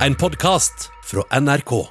En 0.00 0.14
podkast 0.14 0.90
fra 1.04 1.40
NRK. 1.40 1.86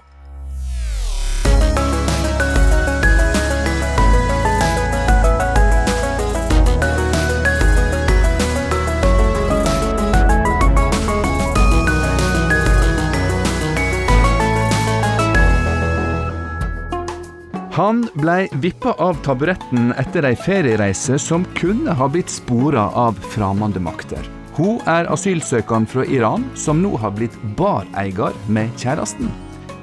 Han 17.71 18.07
blei 18.13 18.49
vippa 18.53 18.91
av 18.91 19.13
taburetten 19.23 19.93
etter 19.97 20.27
ei 20.27 20.35
feriereise 20.35 21.15
som 21.19 21.47
kunne 21.55 21.95
ha 21.95 22.11
blitt 22.11 22.29
spora 22.29 22.89
av 22.91 23.15
fremmede 23.31 23.79
makter. 23.79 24.42
Hun 24.53 24.77
er 24.85 25.07
asylsøkeren 25.09 25.87
fra 25.89 26.03
Iran 26.05 26.43
som 26.53 26.77
nå 26.83 26.91
har 27.01 27.15
blitt 27.17 27.33
bareier 27.57 28.35
med 28.53 28.69
kjæresten. 28.77 29.31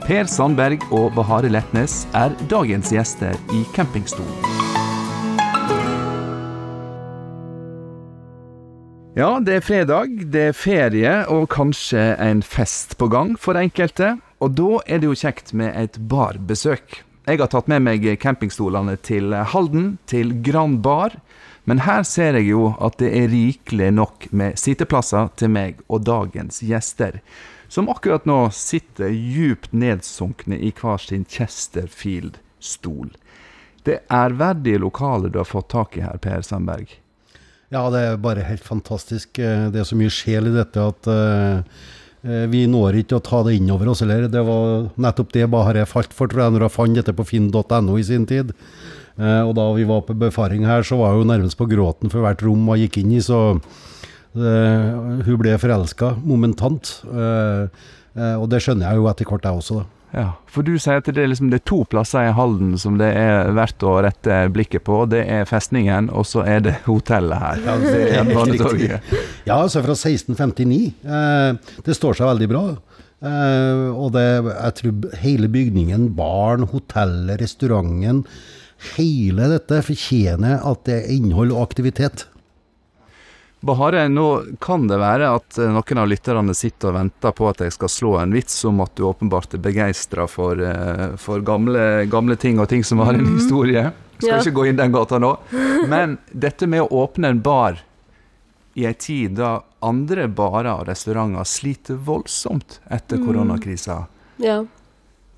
Per 0.04 0.28
Sandberg 0.30 0.84
og 0.94 1.10
Bahare 1.16 1.50
Letnes 1.50 2.04
er 2.14 2.36
dagens 2.52 2.92
gjester 2.94 3.34
i 3.50 3.64
campingstolen. 3.74 4.30
Ja, 9.18 9.32
det 9.42 9.58
er 9.58 9.66
fredag, 9.66 10.14
det 10.30 10.46
er 10.52 10.54
ferie 10.54 11.14
og 11.26 11.48
kanskje 11.50 12.12
en 12.22 12.46
fest 12.46 12.94
på 13.00 13.10
gang 13.10 13.34
for 13.42 13.58
enkelte. 13.58 14.20
Og 14.38 14.54
da 14.54 14.78
er 14.86 15.02
det 15.02 15.10
jo 15.10 15.18
kjekt 15.18 15.50
med 15.50 15.74
et 15.74 15.98
barbesøk. 16.08 17.02
Jeg 17.30 17.38
har 17.38 17.50
tatt 17.52 17.68
med 17.70 17.84
meg 17.86 18.02
campingstolene 18.18 18.96
til 19.06 19.30
Halden, 19.30 20.00
til 20.10 20.32
Grand 20.42 20.80
Bar. 20.82 21.12
Men 21.62 21.84
her 21.84 22.02
ser 22.02 22.34
jeg 22.34 22.48
jo 22.48 22.72
at 22.82 22.96
det 22.98 23.12
er 23.14 23.28
rikelig 23.30 23.92
nok 23.94 24.26
med 24.34 24.58
sitteplasser 24.58 25.28
til 25.38 25.52
meg 25.54 25.78
og 25.86 26.08
dagens 26.08 26.58
gjester, 26.66 27.20
som 27.70 27.86
akkurat 27.92 28.26
nå 28.26 28.48
sitter 28.50 29.14
djupt 29.14 29.70
nedsunkne 29.70 30.58
i 30.58 30.72
hver 30.74 30.98
sin 31.04 31.22
Chesterfield-stol. 31.30 33.12
Det 33.86 34.00
er 34.10 34.36
verdige 34.40 34.82
lokaler 34.82 35.30
du 35.30 35.38
har 35.38 35.46
fått 35.46 35.70
tak 35.70 36.00
i 36.00 36.02
her, 36.02 36.18
Per 36.18 36.42
Sandberg. 36.42 36.98
Ja, 37.70 37.84
det 37.94 38.02
er 38.02 38.18
bare 38.18 38.42
helt 38.48 38.66
fantastisk. 38.66 39.38
Det 39.38 39.78
er 39.78 39.86
så 39.86 39.94
mye 39.94 40.10
sjel 40.10 40.50
i 40.50 40.56
dette 40.58 40.82
at 40.82 41.06
uh, 41.06 41.62
vi 42.22 42.66
når 42.68 42.98
ikke 43.00 43.16
å 43.16 43.22
ta 43.24 43.38
det 43.46 43.54
innover 43.56 43.88
oss 43.88 44.02
heller. 44.04 44.26
Det 44.28 44.42
var 44.44 44.90
nettopp 45.00 45.30
det 45.32 45.46
Bahareh 45.48 45.88
falt 45.88 46.12
for, 46.12 46.28
tror 46.28 46.44
jeg, 46.44 46.54
når 46.54 46.66
jeg 46.66 46.74
fant 46.74 46.98
dette 46.98 47.14
på 47.16 47.24
finn.no 47.24 47.96
i 47.96 48.04
sin 48.04 48.26
tid. 48.28 48.52
Uh, 49.20 49.44
og 49.44 49.54
da 49.58 49.66
vi 49.76 49.86
var 49.88 50.04
på 50.06 50.16
befaring 50.16 50.66
her, 50.68 50.84
så 50.86 50.96
var 51.00 51.16
hun 51.16 51.28
nærmest 51.28 51.58
på 51.60 51.68
gråten 51.68 52.12
for 52.12 52.24
hvert 52.24 52.44
rom 52.44 52.68
hun 52.68 52.80
gikk 52.80 53.00
inn 53.02 53.14
i. 53.16 53.22
Så 53.24 53.38
uh, 53.56 55.22
hun 55.26 55.40
ble 55.40 55.56
forelska 55.60 56.14
momentant. 56.20 56.98
og 58.20 58.46
det 58.50 58.60
skjønner 58.60 58.90
jeg 58.90 59.00
jo 59.00 59.08
etter 59.10 59.28
hvert, 59.28 59.48
jeg 59.48 59.62
også, 59.62 59.80
da. 59.80 59.99
Ja, 60.10 60.26
For 60.50 60.66
du 60.66 60.72
sier 60.82 60.98
at 60.98 61.06
det 61.06 61.22
er, 61.22 61.28
liksom, 61.30 61.52
det 61.52 61.60
er 61.60 61.66
to 61.70 61.84
plasser 61.90 62.26
i 62.26 62.34
Halden 62.34 62.74
som 62.82 62.96
det 62.98 63.12
er 63.14 63.52
verdt 63.54 63.84
å 63.86 63.96
rette 64.02 64.40
blikket 64.50 64.82
på. 64.88 65.04
Det 65.10 65.22
er 65.22 65.46
festningen, 65.48 66.10
og 66.10 66.26
så 66.26 66.42
er 66.42 66.64
det 66.66 66.76
hotellet 66.86 67.38
her. 67.38 67.60
Ja, 67.66 67.76
det 67.78 67.92
er 68.08 68.30
helt 68.34 68.64
riktig. 68.74 69.20
Ja, 69.46 69.60
altså 69.60 69.84
fra 69.86 69.94
1659. 69.94 70.80
Eh, 71.06 71.76
det 71.86 71.98
står 71.98 72.18
seg 72.18 72.32
veldig 72.32 72.50
bra. 72.50 72.64
Eh, 73.20 73.86
og 73.92 74.10
det, 74.16 74.26
jeg 74.48 74.76
tror 74.80 75.20
hele 75.22 75.50
bygningen, 75.52 76.10
baren, 76.18 76.66
hotellet, 76.72 77.38
restauranten 77.42 78.24
Hele 78.96 79.44
dette 79.50 79.82
fortjener 79.84 80.62
at 80.64 80.86
det 80.88 80.94
er 81.02 81.10
innhold 81.12 81.50
og 81.52 81.66
aktivitet. 81.66 82.22
Bahare, 83.60 84.06
nå 84.08 84.42
kan 84.60 84.86
det 84.88 84.96
være 84.96 85.26
at 85.36 85.58
eh, 85.60 85.68
noen 85.68 85.98
av 86.00 86.08
lytterne 86.08 86.54
sitter 86.56 86.90
og 86.90 86.96
venter 86.96 87.34
på 87.36 87.48
at 87.50 87.60
jeg 87.60 87.74
skal 87.74 87.92
slå 87.92 88.12
en 88.22 88.32
vits 88.32 88.56
om 88.64 88.80
at 88.80 88.94
du 88.96 89.04
åpenbart 89.04 89.56
er 89.56 89.60
begeistra 89.60 90.24
for, 90.30 90.56
eh, 90.64 91.10
for 91.20 91.44
gamle, 91.44 92.06
gamle, 92.08 92.38
ting 92.40 92.60
og 92.62 92.70
ting 92.72 92.84
som 92.86 93.02
har 93.04 93.18
en 93.18 93.34
historie. 93.34 93.90
Skal 94.16 94.32
ja. 94.32 94.40
ikke 94.40 94.56
gå 94.56 94.66
inn 94.70 94.80
den 94.80 94.96
gata 94.96 95.20
nå. 95.20 95.34
Men 95.92 96.16
dette 96.32 96.68
med 96.68 96.86
å 96.86 97.04
åpne 97.04 97.34
en 97.34 97.44
bar 97.44 97.82
i 98.80 98.86
ei 98.88 98.96
tid 98.96 99.36
da 99.36 99.58
andre 99.84 100.28
barer 100.28 100.72
og 100.72 100.88
restauranter 100.88 101.48
sliter 101.48 102.00
voldsomt 102.00 102.80
etter 102.88 103.20
koronakrisa. 103.20 104.04
Ja. 104.40 104.62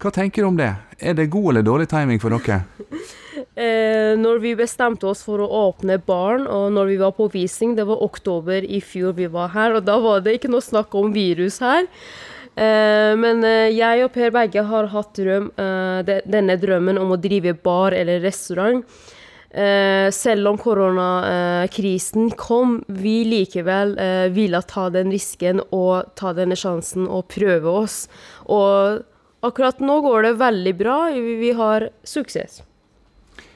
Hva 0.03 0.11
tenker 0.11 0.43
du 0.43 0.49
om 0.49 0.57
det? 0.59 0.73
Er 0.99 1.15
det 1.15 1.29
god 1.31 1.53
eller 1.53 1.63
dårlig 1.67 1.87
timing 1.93 2.23
for 2.23 2.35
dere? 2.35 2.65
Eh, 3.53 4.15
når 4.17 4.39
vi 4.41 4.55
bestemte 4.57 5.05
oss 5.11 5.21
for 5.27 5.43
å 5.45 5.47
åpne 5.69 5.99
baren, 6.07 6.47
og 6.49 6.71
når 6.73 6.87
vi 6.89 6.95
var 7.03 7.11
på 7.13 7.27
visning, 7.35 7.75
det 7.77 7.85
var 7.85 8.01
oktober 8.01 8.65
i 8.65 8.79
fjor 8.81 9.13
vi 9.19 9.27
var 9.29 9.51
her, 9.53 9.75
og 9.77 9.85
da 9.85 9.99
var 10.01 10.23
det 10.25 10.39
ikke 10.39 10.49
noe 10.49 10.65
snakk 10.65 10.95
om 10.97 11.13
virus 11.13 11.59
her. 11.61 11.85
Eh, 12.57 13.13
men 13.21 13.45
eh, 13.45 13.75
jeg 13.77 14.07
og 14.07 14.15
Per 14.15 14.33
begge 14.33 14.65
har 14.71 14.89
hatt 14.95 15.13
drøm, 15.21 15.51
eh, 15.53 16.01
de, 16.09 16.19
denne 16.33 16.57
drømmen 16.65 17.01
om 17.03 17.13
å 17.13 17.21
drive 17.21 17.53
bar 17.61 17.93
eller 17.97 18.25
restaurant. 18.25 18.81
Eh, 19.53 20.09
selv 20.17 20.49
om 20.49 20.57
koronakrisen 20.57 22.31
kom, 22.41 22.79
vi 22.89 23.19
likevel 23.29 23.99
eh, 24.01 24.27
ville 24.33 24.65
ta 24.65 24.89
den 24.93 25.13
risken 25.13 25.61
og 25.69 26.15
ta 26.17 26.33
denne 26.37 26.57
sjansen 26.57 27.05
og 27.05 27.29
prøve 27.37 27.81
oss. 27.85 28.07
Og 28.49 29.05
akkurat 29.43 29.81
nå 29.83 30.01
går 30.05 30.29
det 30.29 30.37
veldig 30.41 30.75
bra. 30.79 30.99
Vi, 31.15 31.51
har 31.59 31.89
suksess. 32.07 32.63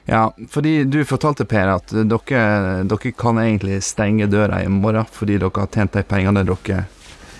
Ja, 0.07 0.29
fordi 0.49 0.83
du 0.87 1.01
fortalte, 1.07 1.47
Per, 1.47 1.73
at 1.73 1.91
dere, 1.91 2.43
dere, 2.87 3.15
kan 3.15 3.39
egentlig 3.41 3.81
stenge 3.83 4.29
døra 4.31 4.61
i 4.63 4.69
morgen 4.71 5.07
fordi 5.11 5.39
dere 5.41 5.51
har 5.55 5.73
tjent 5.73 5.97
de 5.97 6.05
pengene 6.07 6.45
dere 6.47 6.85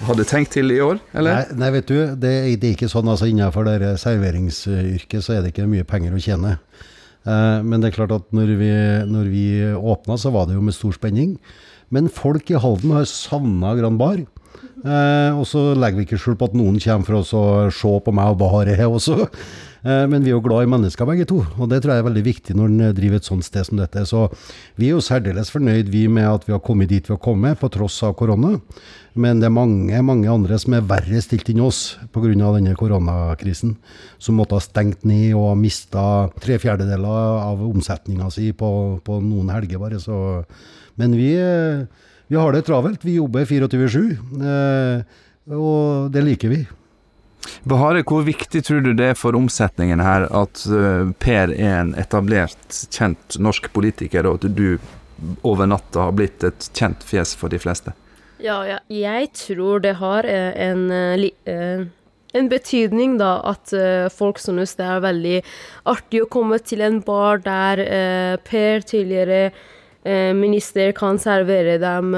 hadde 0.06 0.25
tenkt 0.30 0.53
til 0.53 0.69
i 0.74 0.80
år, 0.84 1.00
eller? 1.18 1.40
Nei, 1.50 1.58
nei 1.62 1.72
vet 1.78 1.90
du, 1.90 1.96
det, 2.13 2.34
det, 2.62 2.69
er 2.69 2.75
ikke 2.75 2.90
sånn. 2.91 3.09
altså 3.09 3.30
Innenfor 3.30 3.66
det 3.68 3.96
serveringsyrket 4.02 5.25
så 5.25 5.38
er 5.38 5.44
det 5.44 5.53
ikke 5.53 5.69
mye 5.69 5.88
penger 5.88 6.14
å 6.14 6.22
tjene. 6.22 6.58
Eh, 7.25 7.59
men 7.66 7.81
det 7.81 7.90
er 7.90 7.97
klart 7.97 8.14
at 8.16 8.28
når 8.35 8.53
vi, 8.59 8.72
når 9.09 9.31
vi 9.34 9.47
åpna, 9.74 10.19
så 10.19 10.34
var 10.35 10.47
det 10.47 10.58
jo 10.58 10.66
med 10.66 10.78
stor 10.78 10.96
spenning. 10.96 11.38
Men 11.94 12.12
folk 12.12 12.52
i 12.52 12.59
Halden 12.59 12.94
har 12.96 13.08
savna 13.09 13.74
Grand 13.79 14.00
Bar. 14.00 14.22
Eh, 14.85 15.31
og 15.33 15.47
så 15.49 15.71
legger 15.73 15.97
vi 15.97 16.05
ikke 16.05 16.19
skjul 16.21 16.35
på 16.38 16.51
at 16.51 16.57
noen 16.57 16.77
kommer 16.81 17.07
for 17.07 17.21
oss 17.21 17.33
å 17.33 17.45
se 17.73 17.93
på 18.03 18.13
meg 18.13 18.35
og 18.35 18.41
bare 18.43 18.75
her 18.77 18.91
også. 18.91 19.25
Eh, 19.88 20.03
men 20.09 20.23
vi 20.25 20.31
er 20.31 20.35
jo 20.35 20.43
glad 20.43 20.65
i 20.65 20.69
mennesker 20.69 21.07
begge 21.07 21.27
to, 21.29 21.39
og 21.57 21.69
det 21.71 21.77
tror 21.83 21.93
jeg 21.93 22.01
er 22.01 22.07
veldig 22.07 22.23
viktig 22.25 22.55
når 22.57 22.69
en 22.69 22.95
driver 22.97 23.21
et 23.21 23.27
sånt 23.29 23.45
sted 23.45 23.67
som 23.67 23.77
dette. 23.79 24.01
Så 24.09 24.23
vi 24.75 24.89
er 24.89 24.97
jo 24.97 25.03
særdeles 25.05 25.51
fornøyd 25.53 25.91
vi 25.93 26.07
med 26.11 26.27
at 26.27 26.47
vi 26.47 26.55
har 26.55 26.63
kommet 26.66 26.91
dit 26.91 27.05
vi 27.05 27.13
har 27.13 27.21
kommet, 27.23 27.59
på 27.61 27.69
tross 27.73 28.01
av 28.05 28.16
korona. 28.17 28.57
Men 29.17 29.39
det 29.41 29.47
er 29.47 29.53
mange 29.53 30.01
mange 30.05 30.29
andre 30.29 30.59
som 30.61 30.75
er 30.77 30.85
verre 30.85 31.21
stilt 31.25 31.49
enn 31.49 31.63
oss 31.66 31.97
pga. 32.13 32.29
denne 32.29 32.75
koronakrisen. 32.77 33.77
Som 34.19 34.37
måtte 34.37 34.57
ha 34.57 34.61
stengt 34.61 35.05
ned 35.05 35.33
og 35.33 35.49
ha 35.49 35.55
mista 35.55 36.03
tre 36.41 36.59
fjerdedeler 36.61 37.39
av 37.41 37.63
omsetninga 37.66 38.29
si 38.33 38.51
på, 38.51 38.99
på, 39.03 39.21
noen 39.21 39.49
helger 39.49 39.81
bare. 39.81 39.99
Så. 39.99 40.43
Men 40.97 41.16
vi, 41.17 41.31
vi 42.27 42.35
har 42.35 42.51
det 42.51 42.61
travelt. 42.61 43.05
Vi 43.05 43.15
jobber 43.15 43.45
24-7, 43.45 44.11
eh, 44.43 45.55
og 45.55 46.11
det 46.11 46.23
liker 46.27 46.51
vi. 46.51 46.65
Bahare, 47.63 48.03
hvor 48.03 48.25
viktig 48.27 48.63
tror 48.65 48.81
du 48.83 48.91
det 48.97 49.13
er 49.13 49.17
for 49.17 49.35
omsetningen 49.38 50.01
her 50.03 50.25
at 50.35 50.63
uh, 50.67 51.13
Per 51.21 51.53
er 51.53 51.77
en 51.79 51.93
etablert, 51.99 52.66
kjent 52.91 53.37
norsk 53.39 53.69
politiker, 53.71 54.27
og 54.27 54.41
at 54.41 54.49
du 54.57 54.75
over 55.47 55.69
natta 55.69 56.09
har 56.09 56.17
blitt 56.17 56.43
et 56.43 56.67
kjent 56.75 57.05
fjes 57.07 57.31
for 57.39 57.53
de 57.53 57.61
fleste? 57.61 57.93
Ja, 58.43 58.59
ja. 58.67 58.81
jeg 58.91 59.31
tror 59.37 59.79
det 59.85 59.95
har 60.01 60.27
uh, 60.27 60.51
en, 60.67 60.91
en 62.35 62.51
betydning, 62.51 63.16
da, 63.21 63.37
at 63.47 63.71
folk 64.13 64.43
synes 64.43 64.75
det 64.75 64.89
er 64.89 65.07
veldig 65.07 65.39
artig 65.87 66.25
å 66.25 66.29
komme 66.31 66.59
til 66.59 66.83
en 66.83 66.99
bar 67.05 67.39
der 67.45 67.85
Per, 68.43 68.83
tidligere 68.83 69.53
minister, 70.38 70.94
kan 70.95 71.18
servere 71.19 71.78
dem 71.81 72.13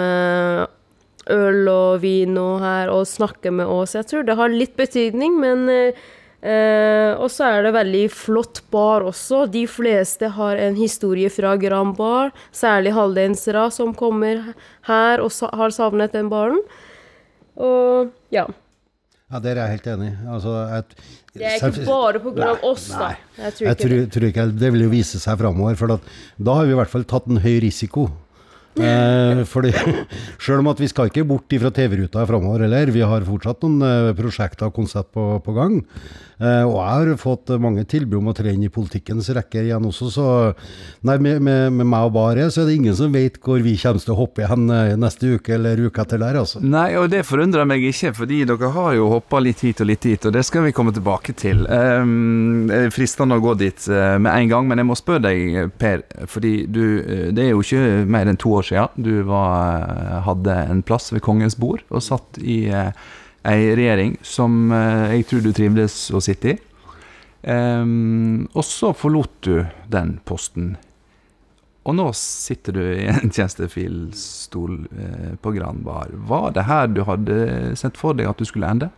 øl 1.29 1.67
og 1.71 1.99
vin 2.03 2.37
og 2.39 2.61
her 2.63 2.91
og 2.93 3.07
snakke 3.09 3.51
med 3.53 3.69
oss. 3.69 3.95
Jeg 3.97 4.07
tror 4.09 4.25
det 4.27 4.37
har 4.39 4.53
litt 4.53 4.75
betydning, 4.79 5.37
men 5.41 5.67
eh, 5.69 7.13
Og 7.19 7.27
så 7.33 7.49
er 7.49 7.65
det 7.65 7.75
veldig 7.75 8.05
flott 8.15 8.61
bar 8.71 9.03
også. 9.09 9.45
De 9.51 9.65
fleste 9.67 10.29
har 10.37 10.57
en 10.57 10.77
historie 10.79 11.29
fra 11.29 11.55
Grand 11.59 11.97
Bar, 11.97 12.31
særlig 12.51 12.93
haldensere 12.95 13.69
som 13.71 13.93
kommer 13.93 14.53
her 14.87 15.19
og 15.19 15.31
har 15.53 15.75
savnet 15.75 16.15
den 16.15 16.29
baren. 16.31 16.61
Og 17.59 18.13
ja. 18.31 18.47
Ja, 19.29 19.39
Der 19.39 19.51
er 19.51 19.67
jeg 19.67 19.77
helt 19.77 19.87
enig. 19.87 20.13
Altså, 20.25 20.55
jeg, 20.71 20.83
det 21.39 21.49
er 21.49 21.67
ikke 21.69 21.85
bare 21.87 22.21
pga. 22.23 22.53
oss, 22.67 22.89
da. 22.91 23.13
Jeg 23.39 23.57
tror 23.57 23.69
jeg 23.69 23.81
tror, 23.81 23.93
det. 23.95 24.07
Tror 24.13 24.29
ikke 24.29 24.47
det 24.61 24.73
vil 24.75 24.87
jo 24.87 24.93
vise 24.93 25.21
seg 25.21 25.39
framover. 25.39 25.77
For 25.79 25.95
da 25.95 26.57
har 26.59 26.67
vi 26.67 26.75
i 26.75 26.79
hvert 26.79 26.91
fall 26.91 27.07
tatt 27.07 27.29
en 27.31 27.41
høy 27.43 27.55
risiko. 27.65 28.09
Eh, 28.79 29.41
fordi, 29.49 29.73
selv 30.45 30.61
om 30.61 30.69
at 30.71 30.79
vi 30.79 30.87
skal 30.91 31.09
ikke 31.09 31.25
bort 31.27 31.51
fra 31.61 31.71
TV-ruta 31.73 32.23
framover 32.29 32.63
heller, 32.65 32.91
vi 32.93 33.03
har 33.03 33.25
fortsatt 33.27 33.65
noen 33.65 33.83
eh, 33.85 34.11
prosjekter 34.17 34.69
og 34.69 34.75
konsept 34.77 35.11
på, 35.15 35.25
på, 35.43 35.55
gang. 35.57 35.79
Eh, 36.39 36.63
og 36.63 36.77
jeg 36.77 37.09
har 37.11 37.19
fått 37.19 37.51
mange 37.59 37.83
tilbud 37.89 38.21
om 38.21 38.29
å 38.31 38.33
tre 38.35 38.53
inn 38.55 38.63
i 38.63 38.71
politikkens 38.71 39.27
rekker 39.35 39.65
igjen 39.67 39.87
også, 39.89 40.07
så 40.13 40.27
nei, 41.03 41.17
med, 41.19 41.41
med, 41.43 41.73
med 41.75 41.89
meg 41.89 42.07
og 42.07 42.15
Bare 42.19 42.47
så 42.51 42.63
er 42.63 42.69
det 42.69 42.77
ingen 42.79 42.95
som 42.95 43.11
vet 43.13 43.37
hvor 43.43 43.59
vi 43.63 43.75
kommer 43.79 44.01
til 44.01 44.13
å 44.13 44.17
hoppe 44.17 44.45
igjen 44.45 44.71
eh, 44.73 44.95
neste 44.99 45.33
uke 45.35 45.53
eller 45.57 45.81
uka 45.83 46.05
etter 46.05 46.21
der, 46.21 46.39
altså. 46.39 46.61
Nei, 46.63 46.93
og 46.99 47.09
det 47.11 47.25
forundrer 47.27 47.67
meg 47.67 47.83
ikke, 47.91 48.13
fordi 48.17 48.41
dere 48.47 48.71
har 48.75 48.95
jo 48.95 49.11
hoppa 49.13 49.43
litt 49.43 49.63
hit 49.65 49.83
og 49.83 49.91
litt 49.91 50.07
dit, 50.07 50.25
og 50.25 50.35
det 50.35 50.45
skal 50.47 50.65
vi 50.65 50.73
komme 50.75 50.95
tilbake 50.95 51.35
til. 51.39 51.65
Um, 51.67 52.71
fristende 52.95 53.37
å 53.39 53.43
gå 53.43 53.55
dit 53.59 53.87
uh, 53.91 54.15
med 54.19 54.31
en 54.31 54.51
gang, 54.51 54.67
men 54.71 54.81
jeg 54.81 54.89
må 54.89 54.97
spørre 54.99 55.25
deg, 55.27 55.57
Per, 55.79 56.01
fordi 56.29 56.53
du 56.71 56.81
Det 57.35 57.43
er 57.43 57.51
jo 57.51 57.61
ikke 57.63 58.05
mer 58.09 58.29
enn 58.29 58.39
to 58.39 58.51
år 58.57 58.65
siden 58.67 59.03
du 59.05 59.21
var, 59.27 60.21
hadde 60.25 60.55
en 60.71 60.83
plass 60.85 61.11
ved 61.13 61.23
kongens 61.25 61.57
bord 61.59 61.83
og 61.89 62.03
satt 62.03 62.39
i 62.41 62.59
ei 63.47 63.71
regjering 63.77 64.17
som 64.25 64.71
eh, 64.75 65.15
jeg 65.17 65.29
tror 65.29 65.45
du 65.45 65.53
trivdes 65.55 65.95
å 66.15 66.21
sitte 66.23 66.53
i. 66.53 66.57
Um, 67.39 68.49
og 68.51 68.65
så 68.67 68.91
forlot 68.91 69.37
du 69.47 69.53
den 69.87 70.17
posten. 70.27 70.73
Og 71.87 71.95
nå 71.95 72.09
sitter 72.17 72.75
du 72.75 72.81
i 72.83 73.07
en 73.07 73.31
tjenestefilstol 73.31 74.75
eh, 74.91 75.33
på 75.41 75.53
Gran 75.55 75.79
Bar. 75.85 76.11
Var 76.29 76.51
det 76.57 76.67
her 76.67 76.91
du 76.91 77.05
hadde 77.07 77.37
sett 77.79 77.97
for 77.97 78.17
deg 78.17 78.29
at 78.29 78.41
du 78.41 78.45
skulle 78.47 78.69
ende? 78.69 78.91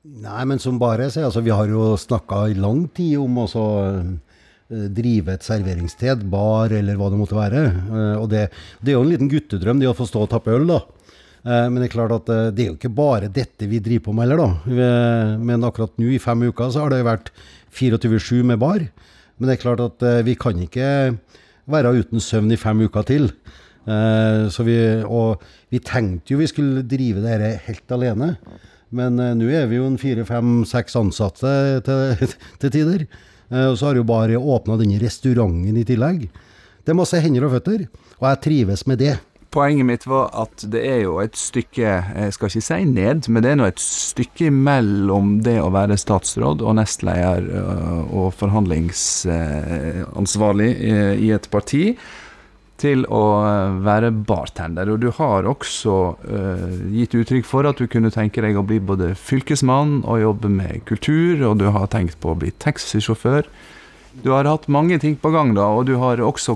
Nei, 0.00 0.44
men 0.48 0.62
som 0.62 0.78
bare 0.80 1.10
sier, 1.10 1.26
altså 1.26 1.42
vi 1.44 1.52
har 1.52 1.68
jo 1.68 1.92
snakka 2.00 2.46
i 2.48 2.56
lang 2.56 2.86
tid 2.96 3.18
om 3.20 3.42
å 3.42 3.46
eh, 3.50 4.86
drive 4.94 5.34
et 5.34 5.44
serveringssted, 5.44 6.22
bar 6.30 6.72
eller 6.72 6.96
hva 6.96 7.10
det 7.10 7.18
måtte 7.20 7.36
være. 7.36 7.66
Og 8.22 8.30
det, 8.30 8.46
det, 8.78 8.92
er 8.92 8.96
jo 8.96 9.04
en 9.04 9.10
liten 9.10 9.28
guttedrøm, 9.32 9.82
det 9.82 9.90
å 9.90 9.98
få 9.98 10.06
stå 10.08 10.24
og 10.24 10.30
tappe 10.32 10.54
øl, 10.54 10.70
da. 10.70 10.80
Eh, 11.40 11.66
men 11.70 11.80
det 11.80 11.88
er 11.88 11.94
klart 11.94 12.14
at 12.14 12.32
eh, 12.32 12.48
det 12.52 12.64
er 12.64 12.72
jo 12.72 12.76
ikke 12.76 12.92
bare 12.92 13.30
dette 13.32 13.68
vi 13.68 13.80
driver 13.82 14.08
på 14.08 14.16
med 14.16 14.28
heller, 14.28 14.42
da. 14.42 15.38
Men 15.40 15.64
akkurat 15.66 15.94
nå, 16.00 16.10
i 16.12 16.20
fem 16.20 16.44
uker, 16.50 16.72
så 16.72 16.84
har 16.84 16.92
det 16.92 17.06
vært 17.06 17.32
24-7 17.76 18.42
med 18.50 18.60
bar. 18.60 18.84
Men 19.38 19.48
det 19.48 19.56
er 19.56 19.62
klart 19.62 19.82
at 19.84 20.04
eh, 20.04 20.20
vi 20.26 20.36
kan 20.38 20.58
ikke 20.60 20.90
være 21.70 21.94
uten 21.96 22.22
søvn 22.22 22.52
i 22.52 22.60
fem 22.60 22.84
uker 22.84 23.06
til. 23.08 23.32
Så 23.90 24.62
vi, 24.62 24.74
og 25.08 25.40
vi 25.72 25.78
tenkte 25.82 26.34
jo 26.34 26.38
vi 26.38 26.46
skulle 26.50 26.82
drive 26.86 27.22
dette 27.24 27.48
helt 27.64 27.94
alene. 27.96 28.28
Men 28.94 29.16
nå 29.16 29.48
er 29.56 29.64
vi 29.70 29.78
jo 29.78 29.86
en 29.88 29.96
fire-fem-seks 29.98 30.98
ansatte 31.00 31.54
til, 31.86 32.34
til 32.60 32.74
tider. 32.74 33.06
Og 33.56 33.78
så 33.80 33.88
har 33.88 33.98
jo 33.98 34.04
bare 34.06 34.38
åpna 34.38 34.76
denne 34.78 35.00
restauranten 35.00 35.80
i 35.80 35.86
tillegg. 35.88 36.28
Det 36.84 36.92
er 36.92 37.00
masse 37.00 37.22
hender 37.24 37.48
og 37.48 37.56
føtter, 37.56 37.86
og 38.20 38.28
jeg 38.28 38.42
trives 38.44 38.84
med 38.90 39.00
det. 39.00 39.16
Poenget 39.50 39.86
mitt 39.86 40.06
var 40.06 40.28
at 40.38 40.62
det 40.70 40.84
er 40.86 41.00
jo 41.02 41.16
et 41.18 41.34
stykke, 41.34 41.82
jeg 41.82 42.32
skal 42.36 42.46
ikke 42.52 42.60
si 42.62 42.84
ned, 42.86 43.26
men 43.26 43.42
det 43.42 43.50
er 43.50 43.56
nå 43.58 43.66
et 43.66 43.82
stykke 43.82 44.46
mellom 44.54 45.42
det 45.42 45.58
å 45.58 45.74
være 45.74 45.98
statsråd 45.98 46.62
og 46.62 46.78
nestleder 46.78 47.42
øh, 47.58 48.14
og 48.14 48.30
forhandlingsansvarlig 48.38 50.70
i 51.26 51.34
et 51.34 51.50
parti, 51.50 51.98
til 52.78 53.02
å 53.10 53.42
øh, 53.42 53.82
være 53.82 54.14
bartender. 54.14 54.86
Og 54.94 55.02
du 55.02 55.10
har 55.18 55.42
også 55.50 56.14
gitt 56.94 57.10
uttrykk 57.18 57.42
for 57.50 57.66
at 57.66 57.82
du 57.82 57.90
kunne 57.90 58.14
tenke 58.14 58.38
deg 58.46 58.54
å 58.54 58.62
bli 58.70 58.78
både 58.78 59.18
fylkesmann 59.18 60.04
og 60.04 60.22
jobbe 60.28 60.46
med 60.60 60.86
kultur, 60.86 61.42
og 61.50 61.58
du 61.58 61.66
har 61.74 61.90
tenkt 61.90 62.22
på 62.22 62.30
å 62.30 62.38
bli 62.38 62.54
taxisjåfør. 62.62 63.42
Du 64.22 64.30
har 64.30 64.46
hatt 64.46 64.70
mange 64.70 64.94
ting 65.02 65.18
på 65.18 65.34
gang, 65.34 65.58
da, 65.58 65.74
og 65.74 65.90
du 65.90 65.98
har 65.98 66.22
også 66.22 66.54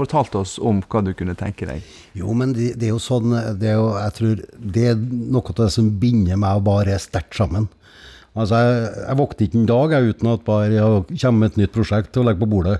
fortalt 0.00 0.34
oss 0.40 0.56
om 0.58 0.80
hva 0.82 1.02
du 1.04 1.12
kunne 1.16 1.36
tenke 1.38 1.68
deg. 1.68 1.84
Jo, 2.18 2.32
men 2.36 2.54
det, 2.56 2.72
det 2.80 2.88
er 2.88 2.94
jo 2.94 3.02
sånn 3.02 3.32
det 3.60 3.70
er 3.72 3.78
jo, 3.78 3.90
Jeg 4.00 4.16
tror 4.18 4.42
det 4.76 4.86
er 4.92 4.98
noe 5.00 5.44
av 5.52 5.60
det 5.62 5.70
som 5.76 5.92
binder 6.02 6.40
meg 6.40 6.60
og 6.60 6.66
bare 6.68 6.98
sterkt 7.02 7.38
sammen. 7.38 7.68
Altså, 8.34 8.58
Jeg, 8.58 8.92
jeg 9.06 9.18
våkner 9.18 9.46
ikke 9.48 9.58
en 9.60 9.70
dag 9.70 9.96
jeg, 9.96 10.12
uten 10.14 10.30
at 10.34 10.52
jeg 10.70 11.22
kommer 11.24 11.40
med 11.40 11.50
et 11.50 11.58
nytt 11.64 11.74
prosjekt 11.74 12.20
og 12.20 12.28
legger 12.28 12.44
på 12.44 12.52
bordet. 12.54 12.78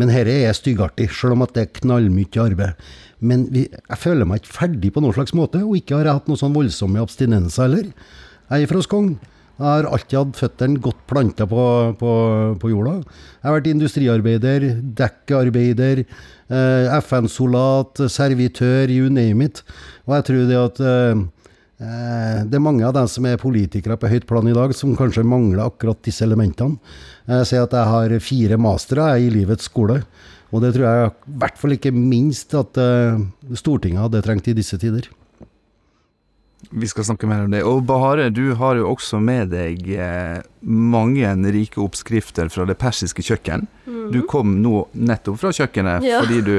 Men 0.00 0.10
dette 0.10 0.32
er 0.32 0.56
styggartig, 0.56 1.10
selv 1.12 1.36
om 1.36 1.44
at 1.44 1.52
det 1.56 1.66
er 1.66 1.74
knallmye 1.80 2.42
arbeid. 2.42 2.90
Men 3.20 3.44
vi, 3.52 3.66
jeg 3.68 4.00
føler 4.00 4.28
meg 4.28 4.40
ikke 4.40 4.56
ferdig 4.56 4.92
på 4.94 5.02
noen 5.04 5.16
slags 5.16 5.34
måte, 5.36 5.60
og 5.60 5.76
ikke 5.76 5.98
har 5.98 6.08
jeg 6.08 6.18
hatt 6.20 6.30
noen 6.30 6.40
sånn 6.40 6.56
voldsomme 6.56 7.02
abstinenser 7.02 7.66
heller. 7.68 7.90
Jeg 8.50 8.64
er 8.64 8.70
fra 8.70 8.82
Skogn. 8.86 9.12
Jeg 9.60 9.68
har 9.68 9.86
alltid 9.92 10.16
hatt 10.16 10.38
føttene 10.40 10.80
godt 10.80 11.00
planta 11.10 11.44
på, 11.44 11.62
på, 12.00 12.12
på, 12.62 12.68
jorda. 12.72 12.94
Jeg 13.02 13.44
har 13.44 13.56
vært 13.58 13.66
industriarbeider, 13.68 14.64
dekkearbeider, 14.96 16.00
eh, 16.48 16.94
FN-soldat, 16.96 18.00
servitør, 18.08 18.88
you 18.88 19.10
name 19.12 19.50
it. 19.50 19.60
Og 20.08 20.16
jeg 20.16 20.26
tror 20.30 20.48
det 20.48 20.58
at 20.62 20.80
eh, 20.80 21.20
eh, 21.84 22.40
det 22.48 22.56
er 22.56 22.64
mange 22.70 22.88
av 22.88 22.96
dem 22.96 23.12
som 23.12 23.28
er 23.28 23.36
politikere 23.42 24.00
på 24.00 24.08
høyt 24.08 24.24
plan 24.30 24.48
i 24.48 24.56
dag, 24.56 24.72
som 24.72 24.96
kanskje 24.96 25.28
mangler 25.28 25.66
akkurat 25.66 26.00
disse 26.08 26.24
elementene. 26.24 26.80
Jeg 27.28 27.52
sier 27.52 27.68
at 27.68 27.76
jeg 27.76 27.92
har 27.92 28.18
fire 28.24 28.60
mastere 28.64 29.12
i 29.20 29.28
livets 29.36 29.68
skole. 29.68 30.00
Og 30.50 30.64
det 30.64 30.72
tror 30.72 30.88
jeg 30.88 31.10
i 31.12 31.38
hvert 31.44 31.60
fall 31.60 31.76
ikke 31.76 31.92
minst 31.94 32.56
at 32.56 32.80
eh, 32.80 33.20
Stortinget 33.60 34.06
hadde 34.08 34.24
trengt 34.24 34.48
i 34.48 34.56
disse 34.56 34.80
tider. 34.80 35.12
Vi 36.70 36.88
skal 36.88 37.06
snakke 37.08 37.28
mer 37.30 37.46
om 37.46 37.54
det. 37.54 37.62
Og 37.64 37.82
Bahare, 37.88 38.28
du 38.30 38.52
har 38.60 38.76
jo 38.76 38.90
også 38.92 39.20
med 39.22 39.54
deg 39.54 39.88
eh, 39.96 40.38
mange 40.60 41.32
rike 41.54 41.80
oppskrifter 41.80 42.50
fra 42.52 42.66
det 42.68 42.76
persiske 42.80 43.24
kjøkken. 43.24 43.66
Mm. 43.86 44.06
Du 44.12 44.20
kom 44.28 44.58
nå 44.60 44.84
nettopp 44.92 45.40
fra 45.40 45.54
kjøkkenet 45.56 46.06
ja. 46.06 46.20
fordi 46.22 46.44
du 46.44 46.54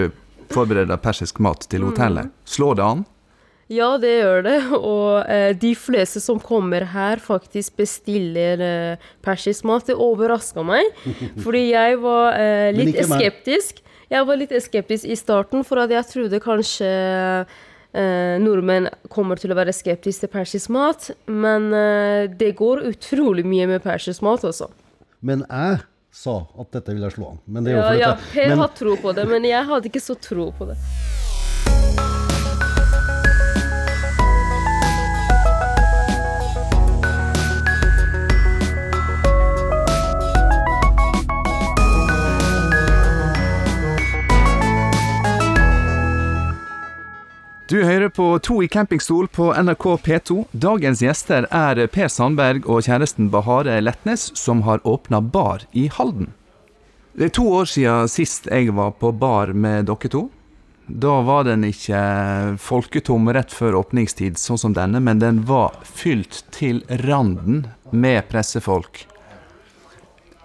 forbereder 0.52 1.00
persisk 1.02 1.40
mat 1.44 1.68
til 1.72 1.86
hotellet. 1.88 2.32
Mm. 2.32 2.52
Slår 2.58 2.80
det 2.80 2.88
an? 2.88 3.06
Ja, 3.72 3.94
det 4.02 4.12
gjør 4.18 4.44
det. 4.44 4.58
Og 4.76 5.32
eh, 5.32 5.52
de 5.56 5.72
fleste 5.80 6.20
som 6.24 6.42
kommer 6.44 6.84
her, 6.92 7.22
faktisk 7.24 7.78
bestiller 7.80 8.64
eh, 8.66 9.12
persisk 9.24 9.64
mat. 9.70 9.88
Det 9.88 9.96
overraska 9.96 10.66
meg, 10.68 10.90
fordi 11.46 11.70
jeg 11.70 12.02
var 12.04 12.36
eh, 12.36 12.70
litt 12.76 13.00
skeptisk. 13.08 13.80
Jeg 14.12 14.28
var 14.28 14.40
litt 14.42 14.52
skeptisk 14.60 15.08
i 15.08 15.16
starten, 15.16 15.64
for 15.64 15.80
at 15.86 15.94
jeg 15.94 16.10
trodde 16.10 16.44
kanskje 16.44 16.90
eh, 17.94 18.38
nordmenn 18.42 18.90
kommer 19.12 19.40
til 19.40 19.54
å 19.54 19.58
være 19.58 19.74
skeptiske 19.76 20.26
til 20.26 20.34
persisk 20.34 20.72
mat, 20.74 21.10
men 21.28 21.72
eh, 21.76 22.28
det 22.32 22.54
går 22.60 22.86
utrolig 22.92 23.46
mye 23.48 23.70
med 23.72 23.84
persisk 23.86 24.24
mat 24.26 24.46
også. 24.48 24.70
Men 25.22 25.46
jeg 25.48 25.82
sa 26.12 26.38
at 26.60 26.72
dette 26.76 26.96
ville 26.96 27.12
slå 27.14 27.34
an. 27.34 27.42
Men 27.46 27.66
det 27.68 27.74
er 27.74 27.78
jo 27.78 27.84
ja, 28.02 28.12
ja, 28.12 28.14
Per 28.34 28.56
har 28.64 28.76
tro 28.76 28.98
på 29.00 29.16
det, 29.16 29.28
men 29.30 29.48
jeg 29.48 29.68
hadde 29.70 29.92
ikke 29.92 30.04
så 30.04 30.18
tro 30.20 30.52
på 30.58 30.72
det. 30.74 30.80
På 48.16 48.40
To 48.40 48.60
i 48.64 48.68
campingstol 48.68 49.28
på 49.28 49.54
NRK 49.54 49.86
P2. 50.06 50.46
Dagens 50.52 51.02
gjester 51.02 51.48
er 51.52 51.80
Per 51.92 52.10
Sandberg 52.12 52.68
og 52.70 52.84
kjæresten 52.86 53.30
Bahare 53.34 53.80
Letnes, 53.82 54.30
som 54.38 54.64
har 54.68 54.84
åpna 54.88 55.22
bar 55.22 55.66
i 55.72 55.88
Halden. 55.92 56.34
Det 57.14 57.28
er 57.28 57.34
to 57.36 57.46
år 57.52 57.68
siden 57.68 58.12
sist 58.12 58.48
jeg 58.52 58.72
var 58.76 58.94
på 59.00 59.12
bar 59.12 59.52
med 59.54 59.90
dere 59.90 60.12
to. 60.12 60.26
Da 60.88 61.22
var 61.24 61.46
den 61.48 61.64
ikke 61.68 62.02
folketom 62.60 63.30
rett 63.32 63.54
før 63.54 63.80
åpningstid, 63.82 64.40
sånn 64.40 64.60
som 64.60 64.76
denne, 64.76 65.00
men 65.00 65.22
den 65.22 65.44
var 65.48 65.78
fylt 65.88 66.44
til 66.52 66.84
randen 67.06 67.66
med 67.92 68.28
pressefolk. 68.32 69.06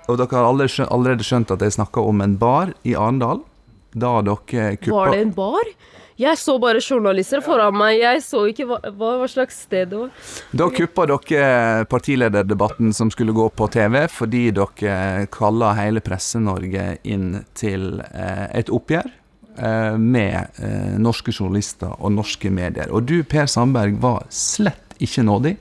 Og 0.06 0.20
dere 0.20 0.38
har 0.38 0.46
allerede 0.86 1.26
skjønt 1.26 1.50
at 1.50 1.62
jeg 1.64 1.74
snakker 1.78 2.06
om 2.06 2.22
en 2.22 2.38
bar 2.38 2.74
i 2.86 2.94
Arendal. 2.94 3.42
Da 3.96 4.20
dere 4.22 4.76
kuppa 4.78 4.98
Var 5.00 5.14
det 5.14 5.22
en 5.24 5.34
bar? 5.34 5.72
Jeg 6.16 6.38
så 6.40 6.54
bare 6.56 6.80
journalister 6.80 7.42
foran 7.44 7.76
meg, 7.76 7.98
jeg 8.00 8.22
så 8.24 8.46
ikke 8.48 8.64
hva, 8.70 8.78
hva 8.96 9.26
slags 9.28 9.58
sted 9.66 9.90
det 9.92 9.98
var. 10.00 10.30
Da 10.56 10.68
kuppa 10.72 11.04
dere 11.10 11.84
partilederdebatten 11.92 12.94
som 12.96 13.10
skulle 13.12 13.34
gå 13.36 13.50
på 13.52 13.68
TV, 13.74 13.98
fordi 14.08 14.46
dere 14.56 15.26
kalla 15.34 15.74
hele 15.76 16.00
Presse-Norge 16.00 16.86
inn 17.04 17.42
til 17.58 18.00
eh, 18.06 18.46
et 18.56 18.72
oppgjør 18.72 19.10
eh, 19.10 19.98
med 20.00 20.56
eh, 20.56 20.96
norske 21.04 21.36
journalister 21.36 21.92
og 22.00 22.16
norske 22.16 22.48
medier. 22.48 22.88
Og 22.96 23.04
du, 23.10 23.18
Per 23.28 23.52
Sandberg, 23.52 24.00
var 24.00 24.24
slett 24.32 24.96
ikke 24.96 25.26
nådig. 25.28 25.58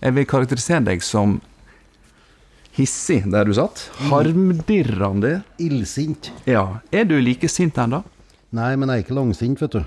Jeg 0.00 0.18
vil 0.20 0.30
karakterisere 0.30 0.86
deg 0.86 1.02
som 1.02 1.40
hissig 2.78 3.24
der 3.34 3.50
du 3.50 3.56
satt. 3.58 3.88
Harmdirrende. 4.06 5.40
Illsint. 5.58 6.30
Ja. 6.46 6.78
Er 6.94 7.10
du 7.10 7.18
like 7.18 7.50
sint 7.50 7.82
ennå? 7.82 8.04
Nei, 8.56 8.74
men 8.76 8.90
jeg 8.90 9.00
er 9.00 9.06
ikke 9.06 9.18
langsint, 9.18 9.62
vet 9.62 9.78
du. 9.78 9.82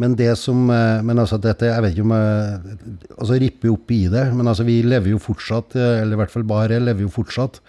Men 0.00 0.14
det 0.16 0.30
som 0.38 0.70
eh, 0.70 1.02
Men 1.04 1.18
altså, 1.18 1.36
dette 1.42 1.66
Jeg 1.66 1.82
vet 1.82 1.96
ikke 1.96 2.04
om 2.06 2.12
jeg 2.14 2.76
Altså, 3.18 3.38
ripper 3.42 3.72
opp 3.72 3.90
i 3.92 4.04
det. 4.12 4.24
Men 4.36 4.48
altså, 4.48 4.64
vi 4.64 4.78
lever 4.86 5.12
jo 5.12 5.20
fortsatt, 5.20 5.76
eh, 5.76 6.00
eller 6.00 6.16
i 6.16 6.20
hvert 6.22 6.32
fall 6.32 6.46
bare 6.48 6.80
lever 6.80 7.04
jo 7.04 7.12
fortsatt, 7.12 7.60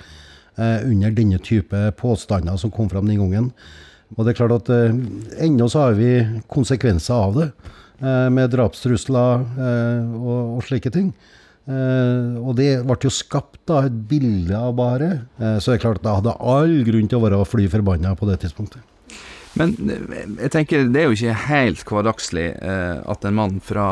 eh, 0.56 0.88
under 0.88 1.12
denne 1.18 1.42
type 1.44 1.84
påstander 2.00 2.60
som 2.62 2.72
kom 2.72 2.90
fram 2.92 3.10
den 3.10 3.20
gangen. 3.20 3.52
Og 4.18 4.26
det 4.26 4.34
er 4.34 4.40
klart 4.42 4.58
at 4.62 4.72
eh, 4.76 4.96
ennå 5.48 5.68
så 5.72 5.88
har 5.88 6.00
vi 6.00 6.14
konsekvenser 6.52 7.16
av 7.16 7.38
det. 7.40 7.52
Eh, 8.02 8.28
med 8.34 8.50
drapstrusler 8.50 9.44
eh, 9.62 10.16
og, 10.18 10.58
og, 10.58 10.64
slike 10.66 10.92
ting. 10.94 11.12
Eh, 11.70 12.38
og 12.42 12.56
det 12.58 12.72
ble 12.88 12.98
jo 13.06 13.12
skapt 13.14 13.60
da 13.70 13.84
et 13.86 14.00
bilde 14.10 14.58
av 14.58 14.74
Bahareh, 14.78 15.20
Eh, 15.42 15.58
så 15.62 15.72
det 15.72 15.80
er 15.80 15.84
klart 15.86 16.02
at 16.02 16.08
jeg 16.10 16.22
hadde 16.22 16.40
all 16.54 16.74
grunn 16.88 17.10
til 17.10 17.20
å 17.20 17.26
være 17.28 17.44
fly 17.46 17.68
forbanna 17.70 18.16
på 18.18 18.30
det 18.30 18.42
tidspunktet. 18.44 18.82
Men 19.62 19.94
eh, 19.94 20.28
jeg 20.46 20.54
tenker 20.56 20.90
det 20.92 21.04
er 21.04 21.10
jo 21.10 21.18
ikke 21.18 21.40
helt 21.48 21.84
hverdagslig 21.88 22.48
eh, 22.58 23.02
at 23.14 23.28
en 23.28 23.38
mann 23.38 23.60
fra 23.64 23.88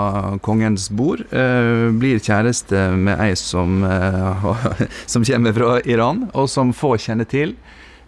kongens 0.45 0.89
bord 0.91 1.23
eh, 1.29 1.89
blir 1.95 2.21
kjæreste 2.23 2.89
med 2.97 3.21
ei 3.21 3.33
som, 3.39 3.83
eh, 3.85 4.49
som 5.13 5.27
kommer 5.27 5.55
fra 5.55 5.77
Iran, 5.85 6.27
og 6.33 6.49
som 6.51 6.73
få 6.75 6.95
kjenner 6.99 7.29
til. 7.29 7.55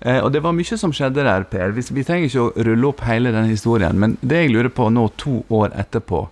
Eh, 0.01 0.19
og 0.19 0.31
det 0.33 0.41
var 0.41 0.55
mye 0.57 0.77
som 0.79 0.93
skjedde 0.95 1.25
der, 1.25 1.45
Per. 1.49 1.73
Vi, 1.77 1.85
vi 1.93 2.05
trenger 2.05 2.29
ikke 2.29 2.45
å 2.47 2.67
rulle 2.67 2.89
opp 2.89 3.03
hele 3.05 3.33
den 3.35 3.51
historien, 3.51 3.97
men 4.01 4.17
det 4.21 4.45
jeg 4.45 4.53
lurer 4.55 4.71
på 4.73 4.89
nå, 4.89 5.07
to 5.21 5.41
år 5.53 5.75
etterpå, 5.77 6.25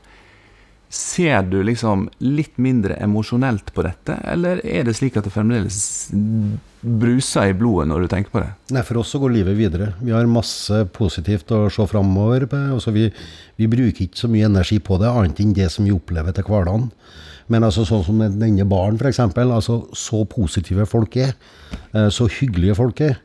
Ser 0.89 1.43
du 1.46 1.60
liksom 1.62 2.08
litt 2.25 2.55
mindre 2.58 2.96
emosjonelt 2.98 3.67
på 3.75 3.84
dette, 3.86 4.15
eller 4.25 4.58
er 4.65 4.88
det 4.88 4.96
slik 4.98 5.19
at 5.19 5.27
det 5.27 5.34
fremdeles 5.36 5.77
bruser 6.81 7.51
i 7.51 7.53
blodet 7.58 7.86
når 7.91 8.05
du 8.05 8.08
tenker 8.10 8.34
på 8.34 8.41
det? 8.41 8.50
Nei, 8.74 8.81
For 8.88 8.98
oss 9.01 9.12
så 9.13 9.22
går 9.22 9.36
livet 9.36 9.58
videre. 9.60 9.91
Vi 10.01 10.15
har 10.15 10.25
masse 10.31 10.81
positivt 10.96 11.53
å 11.53 11.67
se 11.69 11.86
framover 11.91 12.48
Altså, 12.50 12.93
vi, 12.96 13.05
vi, 13.60 13.67
bruker 13.69 14.08
ikke 14.08 14.24
så 14.24 14.31
mye 14.31 14.50
energi 14.50 14.79
på 14.81 14.98
det, 14.98 15.12
annet 15.12 15.43
enn 15.43 15.53
det 15.53 15.69
som 15.69 15.86
vi 15.86 15.93
opplever 15.93 16.34
til 16.34 16.50
hverdagen. 16.50 16.89
Men 17.53 17.65
altså, 17.67 17.86
sånn 17.86 18.05
som 18.08 18.25
denne 18.25 18.65
baren, 18.69 18.98
f.eks. 18.98 19.22
Altså, 19.22 19.84
så 19.93 20.24
positive 20.25 20.89
folk 20.89 21.17
er. 21.22 21.36
Eh, 21.93 22.10
så 22.13 22.25
hyggelige 22.39 22.77
folk 22.81 23.01
er. 23.05 23.19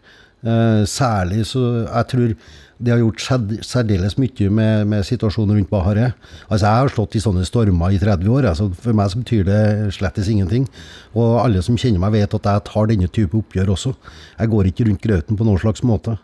Eh, 0.45 0.85
særlig 0.85 1.47
så 1.49 1.63
Jeg 1.87 2.07
tror 2.11 2.33
det 2.79 2.93
har 2.93 3.01
gjort 3.01 3.23
særdeles 3.65 4.17
mye 4.19 4.51
med, 4.51 4.89
med, 4.91 5.07
situasjonen 5.07 5.59
rundt 5.59 5.71
Bahareh. 5.71 6.13
Altså, 6.49 6.67
jeg 6.67 6.83
har 6.83 6.93
slått 6.93 7.17
i 7.17 7.23
sånne 7.23 7.47
stormer 7.47 7.95
i 7.95 8.01
30 8.03 8.31
år. 8.35 8.51
Altså, 8.51 8.69
for 8.75 8.97
meg 8.97 9.13
så 9.13 9.23
betyr 9.23 9.47
det 9.49 9.63
slettes 9.95 10.31
ingenting. 10.33 10.67
Og 11.15 11.39
alle 11.45 11.63
som 11.63 11.79
kjenner 11.79 12.03
meg, 12.03 12.17
vet 12.19 12.39
at 12.41 12.51
jeg 12.51 12.67
tar 12.71 12.91
denne 12.91 13.11
type 13.11 13.39
oppgjør 13.39 13.75
også. 13.77 13.95
Jeg 14.41 14.55
går 14.55 14.71
ikke 14.71 14.89
rundt 14.91 15.05
grøten 15.07 15.39
på 15.39 15.47
noen 15.47 15.63
slags 15.63 15.85
måte. 15.87 16.19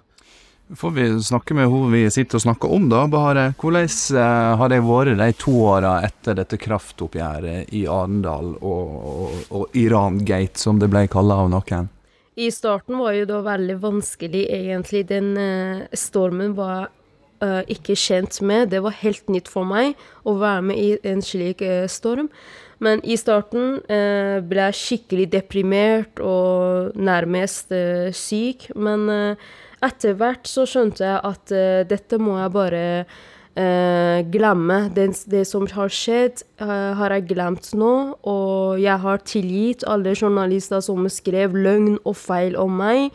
Får 0.76 0.90
vi 0.95 1.04
snakke 1.26 1.54
med 1.59 1.66
hun 1.66 1.90
vi 1.90 2.04
sitter 2.14 2.38
og 2.38 2.45
snakker 2.45 2.71
om, 2.71 2.85
da, 2.90 3.02
Bahareh. 3.11 3.54
Hvordan 3.59 3.88
eh, 3.90 4.50
har 4.61 4.71
det 4.71 4.83
vært 4.87 5.19
de 5.19 5.30
to 5.38 5.54
åra 5.66 5.97
etter 6.07 6.38
dette 6.38 6.59
kraftoppgjøret 6.62 7.73
i 7.75 7.87
Arendal 7.90 8.52
og, 8.59 8.92
og, 9.14 9.40
og 9.50 9.78
Iran-gate, 9.78 10.62
som 10.62 10.78
det 10.78 10.90
ble 10.92 11.09
kalla 11.11 11.40
av 11.42 11.50
noen? 11.50 11.90
I 12.38 12.50
starten 12.54 12.99
var 12.99 13.16
jo 13.16 13.26
det 13.26 13.42
veldig 13.46 13.76
vanskelig, 13.82 14.46
egentlig. 14.54 15.04
Den 15.10 15.34
uh, 15.37 15.84
stormen 15.99 16.54
var 16.58 16.88
uh, 17.42 17.62
ikke 17.66 17.96
kjent 17.99 18.38
med. 18.46 18.70
Det 18.70 18.82
var 18.84 18.99
helt 19.02 19.30
nytt 19.32 19.50
for 19.50 19.66
meg 19.66 19.99
å 20.22 20.37
være 20.38 20.66
med 20.70 20.78
i 20.78 20.90
en 21.10 21.25
slik 21.25 21.64
uh, 21.66 21.88
storm. 21.90 22.30
Men 22.80 23.02
i 23.04 23.12
starten 23.20 23.75
ble 24.49 24.62
jeg 24.70 24.76
skikkelig 24.78 25.26
deprimert 25.34 26.22
og 26.25 26.94
nærmest 26.96 27.75
syk. 28.16 28.70
Men 28.72 29.04
etter 29.84 30.16
hvert 30.16 30.49
så 30.49 30.64
skjønte 30.64 31.04
jeg 31.04 31.18
at 31.28 31.52
dette 31.90 32.16
må 32.16 32.38
jeg 32.38 32.54
bare 32.54 32.80
eh, 33.60 34.20
glemme. 34.32 34.88
Det, 34.94 35.10
det, 35.30 35.44
som 35.48 35.66
har 35.74 35.92
skjedd, 35.92 36.42
uh, 36.62 36.96
har 36.98 37.14
jeg 37.16 37.28
glemt 37.34 37.72
nå. 37.76 37.92
Og 38.28 38.80
jeg 38.80 38.96
har 39.04 39.22
tilgitt 39.28 39.84
alle 39.88 40.16
journalister 40.16 40.82
som 40.84 41.06
skrev 41.12 41.56
løgn 41.56 41.98
og 42.04 42.16
feil 42.18 42.58
om 42.60 42.80
meg. 42.80 43.10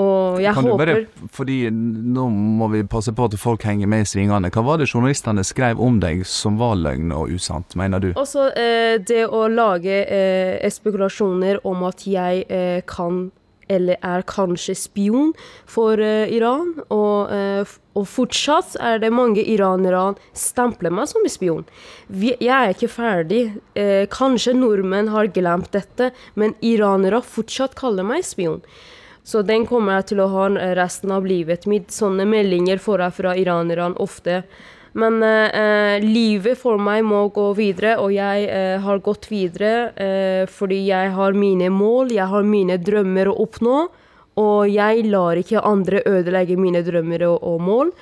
Og 0.00 0.38
jeg 0.40 0.54
kan 0.54 0.64
håper 0.64 0.86
du 0.86 0.92
bare, 0.94 1.28
fordi 1.34 1.56
Nå 1.74 2.28
må 2.30 2.68
vi 2.72 2.84
passe 2.88 3.10
på 3.12 3.26
at 3.26 3.34
folk 3.36 3.64
henger 3.66 3.90
med 3.90 4.06
i 4.06 4.08
svingene. 4.08 4.48
Hva 4.54 4.62
var 4.64 4.78
det 4.80 4.86
journalistene 4.88 5.42
skrev 5.44 5.82
om 5.82 5.98
deg 6.00 6.22
som 6.30 6.56
var 6.60 6.78
løgn 6.78 7.10
og 7.12 7.34
usant, 7.34 7.74
mener 7.76 8.00
du? 8.00 8.12
Også 8.14 8.46
uh, 8.54 8.94
det 9.02 9.26
å 9.26 9.44
lage 9.50 9.98
spekulasjoner 10.72 11.60
om 11.68 11.84
at 11.90 12.06
jeg 12.06 12.46
kan 12.88 13.26
eller 13.70 14.00
er 14.02 14.26
kanskje 14.28 14.74
spion 14.78 15.32
for 15.68 16.00
uh, 16.00 16.26
Iran. 16.30 16.74
Og, 16.90 17.30
uh, 17.30 17.74
og, 17.94 18.06
fortsatt 18.10 18.76
er 18.82 19.00
det 19.02 19.12
mange 19.14 19.44
iranere 19.44 20.16
stempler 20.36 20.94
meg 20.94 21.10
som 21.10 21.26
spion. 21.30 21.66
Vi, 22.08 22.34
jeg 22.38 22.54
er 22.54 22.74
ikke 22.74 22.92
ferdig. 22.92 23.42
Uh, 23.78 24.06
kanskje 24.12 24.56
nordmenn 24.58 25.12
har 25.14 25.30
glemt 25.34 25.70
dette, 25.76 26.10
men 26.34 26.56
iranere 26.60 27.22
fortsatt 27.22 27.78
kaller 27.78 28.06
meg 28.06 28.26
spion. 28.26 28.64
Så 29.22 29.44
den 29.46 29.66
kommer 29.68 29.98
jeg 29.98 30.10
til 30.10 30.22
å 30.24 30.30
ha 30.32 30.48
resten 30.74 31.12
av 31.14 31.26
livet 31.28 31.66
mitt. 31.70 31.92
Sånne 31.92 32.24
meldinger 32.26 32.80
får 32.82 33.04
jeg 33.04 33.16
fra 33.20 33.34
iranerne 33.38 34.00
ofte. 34.00 34.40
Men 34.98 35.22
eh, 35.22 36.02
livet 36.02 36.58
for 36.58 36.80
meg 36.82 37.04
må 37.06 37.22
gå 37.34 37.46
videre, 37.58 37.94
og 38.02 38.10
jeg 38.14 38.46
eh, 38.50 38.76
har 38.82 39.02
gått 39.04 39.28
videre 39.30 39.90
eh, 39.94 40.44
fordi 40.50 40.80
jeg 40.88 41.12
har 41.14 41.36
mine 41.38 41.70
mål, 41.70 42.10
jeg 42.16 42.26
har 42.32 42.46
mine 42.46 42.78
drømmer 42.82 43.30
å 43.30 43.36
oppnå. 43.44 43.76
Og 44.40 44.70
jeg 44.70 45.04
lar 45.10 45.38
ikke 45.38 45.62
andre 45.66 46.00
ødelegge 46.06 46.56
mine 46.58 46.82
drømmer 46.86 47.26
og, 47.28 47.42
og 47.44 47.62
mål. 47.66 47.92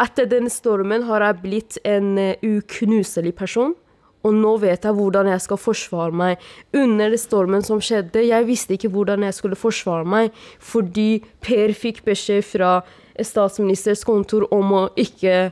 Etter 0.00 0.26
den 0.26 0.48
stormen 0.50 1.04
har 1.06 1.22
jeg 1.22 1.40
blitt 1.42 1.76
en 1.86 2.16
uh, 2.16 2.40
uknuselig 2.40 3.34
person. 3.36 3.74
Og 4.22 4.34
nå 4.34 4.54
vet 4.62 4.86
jeg 4.86 4.96
hvordan 4.96 5.28
jeg 5.30 5.42
skal 5.44 5.60
forsvare 5.60 6.16
meg. 6.16 6.42
Under 6.78 7.14
stormen 7.20 7.64
som 7.66 7.82
skjedde, 7.84 8.24
jeg 8.24 8.48
visste 8.48 8.76
ikke 8.76 8.90
hvordan 8.94 9.26
jeg 9.26 9.36
skulle 9.36 9.58
forsvare 9.58 10.08
meg, 10.08 10.36
fordi 10.58 11.22
Per 11.44 11.74
fikk 11.76 12.02
beskjed 12.06 12.46
fra 12.46 12.76
statsministerens 13.20 14.06
kontor 14.08 14.46
om 14.54 14.72
å 14.78 14.84
ikke 14.98 15.50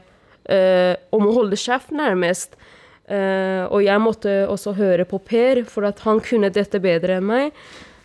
uh, 0.51 0.95
om 1.15 1.31
å 1.31 1.37
holde 1.39 1.59
kjeft, 1.61 1.95
nærmest. 1.95 2.59
Eh, 3.11 3.63
og 3.67 3.83
jeg 3.83 4.03
måtte 4.03 4.33
også 4.51 4.75
høre 4.79 5.07
på 5.09 5.19
Per, 5.27 5.65
for 5.67 5.89
at 5.89 6.03
han 6.07 6.21
kunne 6.23 6.51
dette 6.55 6.79
bedre 6.83 7.19
enn 7.19 7.27
meg. 7.27 7.57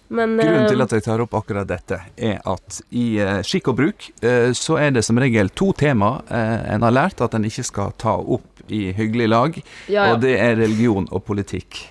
Men, 0.06 0.36
Grunnen 0.38 0.68
til 0.70 0.82
eh, 0.82 0.86
at 0.86 0.94
jeg 0.94 1.06
tar 1.06 1.22
opp 1.22 1.34
akkurat 1.38 1.70
dette, 1.70 2.00
er 2.14 2.42
at 2.46 2.80
i 2.94 3.06
uh, 3.22 3.40
skikk 3.46 3.72
og 3.72 3.80
bruk 3.80 4.06
uh, 4.22 4.52
så 4.54 4.78
er 4.78 4.94
det 4.94 5.02
som 5.06 5.18
regel 5.18 5.50
to 5.58 5.72
tema 5.74 6.20
en 6.30 6.86
har 6.86 6.94
lært 6.94 7.24
at 7.25 7.34
en 7.34 7.48
ikke 7.48 7.66
skal 7.66 7.96
ta 7.98 8.14
opp 8.14 8.62
i 8.70 8.92
hyggelig 8.98 9.30
lag, 9.30 9.58
ja, 9.58 9.96
ja. 9.96 10.06
og 10.14 10.22
det 10.22 10.36
er 10.42 10.60
religion 10.62 11.10
og 11.10 11.25
politikk. 11.25 11.82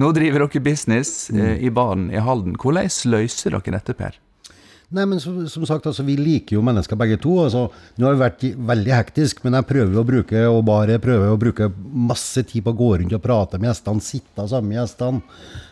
Nå 0.00 0.12
driver 0.16 0.46
dere 0.46 0.64
business 0.64 1.28
mm. 1.32 1.44
i 1.64 1.70
baren 1.74 2.08
i 2.12 2.20
Halden. 2.22 2.56
Hvordan 2.60 2.88
løser 3.12 3.56
dere 3.56 3.76
dette, 3.76 3.96
Per? 3.96 4.16
Nei, 4.88 5.04
men 5.04 5.18
som, 5.20 5.34
som 5.52 5.66
sagt, 5.68 5.84
altså, 5.84 6.00
Vi 6.06 6.14
liker 6.16 6.56
jo 6.56 6.62
mennesker 6.64 6.96
begge 6.96 7.18
to. 7.20 7.34
altså, 7.42 7.66
Nå 8.00 8.06
har 8.06 8.14
det 8.14 8.22
vært 8.22 8.44
veldig 8.70 8.94
hektisk, 8.96 9.42
men 9.44 9.58
jeg 9.58 9.68
prøver 9.68 10.00
å 10.00 10.04
bruke 10.08 10.44
og 10.48 10.62
bare 10.64 10.96
prøver 11.02 11.28
å 11.28 11.40
bruke 11.40 11.68
masse 12.08 12.40
tid 12.48 12.64
på 12.64 12.72
å 12.72 12.78
gå 12.78 12.88
rundt 13.02 13.16
og 13.18 13.24
prate 13.24 13.60
med 13.60 13.68
gjestene, 13.68 14.04
sitte 14.04 14.46
sammen 14.48 14.72
med 14.72 14.80
gjestene. 14.80 15.20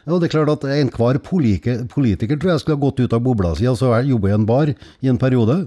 Og 0.04 0.20
det 0.20 0.28
er 0.28 0.34
klart 0.34 0.52
at 0.52 0.68
Enhver 0.76 1.20
politiker, 1.24 1.86
politiker 1.88 2.36
tror 2.36 2.52
jeg 2.52 2.64
skulle 2.64 2.76
ha 2.76 2.84
gått 2.84 3.00
ut 3.00 3.16
av 3.16 3.24
bobla 3.24 3.54
si 3.56 3.64
og 3.70 3.78
så 3.80 3.94
jobbe 4.04 4.28
i 4.28 4.36
en 4.36 4.46
bar 4.48 4.74
i 4.74 5.08
en 5.08 5.22
periode. 5.22 5.62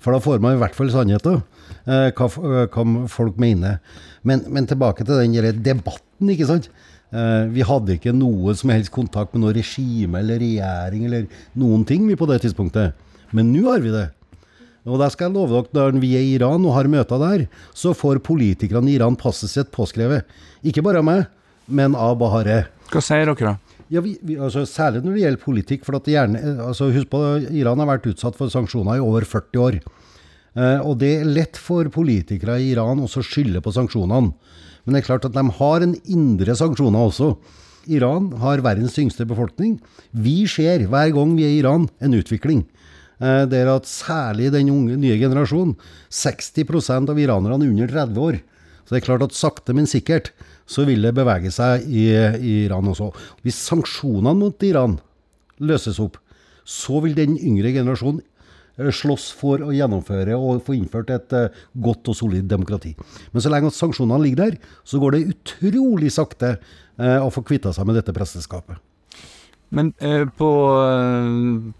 For 0.00 0.16
da 0.16 0.24
får 0.24 0.40
man 0.40 0.56
i 0.56 0.62
hvert 0.62 0.76
fall 0.76 0.88
sannheten, 0.92 1.42
eh, 1.84 2.08
hva, 2.16 2.30
hva, 2.72 2.88
folk 3.12 3.36
mener. 3.40 3.82
Men, 4.24 4.46
men 4.48 4.68
tilbake 4.68 5.04
til 5.04 5.20
den 5.20 5.60
debatten. 5.60 6.32
ikke 6.32 6.48
sant? 6.48 6.72
Eh, 7.14 7.46
vi 7.54 7.62
hadde 7.62 7.94
ikke 7.94 8.14
noe 8.16 8.56
som 8.58 8.72
helst 8.74 8.90
kontakt 8.94 9.34
med 9.34 9.44
noe 9.44 9.54
regime 9.54 10.18
eller 10.18 10.40
regjering 10.42 11.06
eller 11.06 11.26
noen 11.60 11.84
ting 11.86 12.08
vi 12.08 12.18
på 12.18 12.26
det 12.26 12.40
tidspunktet. 12.42 12.96
Men 13.34 13.52
nå 13.54 13.68
har 13.68 13.84
vi 13.84 13.94
det. 13.94 14.08
Og 14.84 14.98
der 15.00 15.12
skal 15.14 15.30
jeg 15.30 15.36
love 15.38 15.62
dere, 15.72 15.94
når 15.94 16.02
vi 16.02 16.10
er 16.18 16.24
i 16.24 16.34
Iran 16.36 16.64
og 16.66 16.74
har 16.76 16.90
møter 16.90 17.20
der, 17.22 17.46
så 17.72 17.94
får 17.96 18.20
politikerne 18.26 18.90
i 18.90 18.98
Iran 18.98 19.16
passet 19.16 19.52
sitt 19.52 19.70
påskrevet. 19.72 20.26
Ikke 20.66 20.82
bare 20.84 21.00
av 21.00 21.06
meg, 21.06 21.24
men 21.66 21.94
av 21.96 22.18
Bahareh. 22.20 22.66
Hva 22.92 23.00
sier 23.00 23.30
dere 23.30 23.54
da? 23.54 23.54
Ja, 23.92 24.02
vi, 24.04 24.16
vi, 24.24 24.36
altså, 24.40 24.64
Særlig 24.68 25.04
når 25.04 25.14
det 25.14 25.22
gjelder 25.22 25.44
politikk. 25.44 25.84
for 25.86 26.00
gjerne, 26.00 26.40
altså, 26.66 26.90
Husk 26.92 27.08
på 27.12 27.20
Iran 27.54 27.80
har 27.80 27.88
vært 27.94 28.10
utsatt 28.10 28.36
for 28.36 28.52
sanksjoner 28.52 28.98
i 28.98 29.04
over 29.04 29.24
40 29.24 29.62
år. 29.62 29.78
Eh, 30.54 30.80
og 30.86 30.98
det 31.02 31.10
er 31.18 31.30
lett 31.30 31.58
for 31.58 31.88
politikere 31.92 32.60
i 32.62 32.70
Iran 32.72 33.02
også 33.02 33.22
å 33.22 33.26
skylde 33.26 33.62
på 33.64 33.74
sanksjonene. 33.74 34.32
Men 34.84 34.94
det 34.94 35.02
er 35.02 35.08
klart 35.08 35.26
at 35.26 35.34
de 35.34 35.44
har 35.58 35.84
en 35.84 35.94
indre 36.04 36.54
sanksjoner 36.58 37.08
også. 37.08 37.34
Iran 37.92 38.30
har 38.40 38.62
verdens 38.64 38.96
yngste 39.00 39.26
befolkning. 39.28 39.76
Vi 40.12 40.44
ser 40.48 40.86
hver 40.88 41.12
gang 41.16 41.34
vi 41.36 41.46
er 41.46 41.52
i 41.52 41.60
Iran, 41.62 41.88
en 42.00 42.16
utvikling. 42.16 42.64
Eh, 43.20 43.44
det 43.50 43.62
er 43.64 43.72
at 43.74 43.90
særlig 43.90 44.52
den 44.54 44.72
unge, 44.72 44.98
nye 45.00 45.18
generasjonen, 45.20 45.76
60% 46.12 47.12
av 47.12 47.20
iranerne 47.20 47.70
under 47.70 47.90
30 47.90 48.20
år. 48.28 48.42
Så 48.84 48.92
det 48.92 49.00
er 49.00 49.06
klart 49.06 49.24
at 49.24 49.36
sakte, 49.36 49.74
men 49.76 49.88
sikkert 49.88 50.30
så 50.68 50.84
vil 50.88 51.04
det 51.04 51.14
bevege 51.16 51.50
seg 51.52 51.86
i, 51.88 52.06
i 52.12 52.54
Iran 52.66 52.88
også. 52.92 53.10
Hvis 53.44 53.60
sanksjonene 53.64 54.36
mot 54.36 54.64
Iran 54.64 54.98
løses 55.64 56.00
opp, 56.02 56.18
så 56.64 57.00
vil 57.04 57.16
den 57.16 57.36
yngre 57.36 57.72
generasjonen 57.72 58.22
slåss 58.76 59.28
for 59.38 59.62
å 59.62 59.74
gjennomføre 59.74 60.36
og 60.38 60.64
få 60.66 60.78
innført 60.78 61.12
et 61.14 61.36
uh, 61.36 61.60
godt 61.74 62.10
og 62.10 62.18
solid 62.18 62.48
demokrati. 62.50 62.94
Men 63.32 63.44
så 63.44 63.52
lenge 63.52 63.70
at 63.70 63.78
sanksjonene 63.78 64.22
ligger 64.24 64.46
der, 64.46 64.58
så 64.86 65.02
går 65.02 65.14
det 65.14 65.28
utrolig 65.34 66.10
sakte 66.14 66.56
uh, 66.56 67.20
å 67.22 67.30
få 67.34 67.44
kvitta 67.46 67.74
seg 67.74 67.86
med 67.88 68.00
dette 68.00 68.14
presteskapet. 68.16 68.82
Men 69.74 69.88
på, 70.38 70.48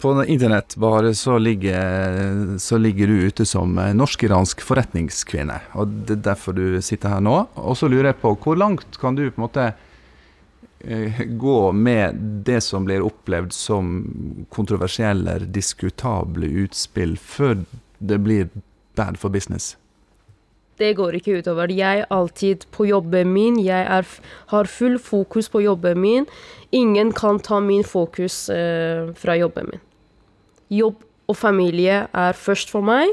på 0.02 0.12
internett 0.24 0.74
bare 0.82 1.12
så 1.14 1.36
ligger, 1.38 2.56
så 2.58 2.78
ligger, 2.80 3.06
du 3.06 3.28
ute 3.28 3.44
som 3.46 3.76
norsk-iransk 3.94 4.64
forretningskvinne. 4.66 5.60
Og 5.78 5.92
det 6.08 6.16
er 6.16 6.24
derfor 6.32 6.56
du 6.58 6.80
sitter 6.82 7.14
her 7.14 7.22
nå. 7.22 7.36
Og 7.54 7.78
så 7.78 7.86
lurer 7.86 8.10
jeg 8.10 8.18
på, 8.24 8.34
hvor 8.42 8.58
langt 8.58 8.98
kan 8.98 9.14
du 9.14 9.28
på 9.28 9.38
en 9.38 9.44
måte 9.44 9.68
eh, 9.68 9.93
gå 11.38 11.72
med 11.72 12.14
det 12.46 12.60
som 12.60 12.84
blir 12.84 13.04
opplevd 13.04 13.52
som 13.52 13.94
kontroversielle 14.52 15.38
diskutable 15.54 16.46
utspill, 16.64 17.16
før 17.18 17.64
det 17.98 18.18
blir 18.24 18.48
bad 18.96 19.18
for 19.18 19.32
business? 19.32 19.76
Det 20.76 20.94
går 20.98 21.20
ikke 21.20 21.38
utover. 21.38 21.70
Jeg 21.70 22.02
er 22.02 22.10
alltid 22.10 22.66
på 22.74 22.88
jobben 22.88 23.30
min. 23.32 23.60
Jeg 23.62 23.86
er, 23.86 24.06
har 24.50 24.70
full 24.70 24.98
fokus 24.98 25.48
på 25.48 25.62
jobben 25.62 26.00
min. 26.02 26.26
Ingen 26.74 27.12
kan 27.14 27.38
ta 27.38 27.60
min 27.62 27.84
fokus 27.86 28.48
eh, 28.50 29.12
fra 29.14 29.36
jobben 29.38 29.70
min. 29.70 29.84
Jobb 30.74 30.98
og 31.30 31.36
familie 31.38 32.04
er 32.10 32.36
først 32.36 32.72
for 32.74 32.84
meg, 32.84 33.12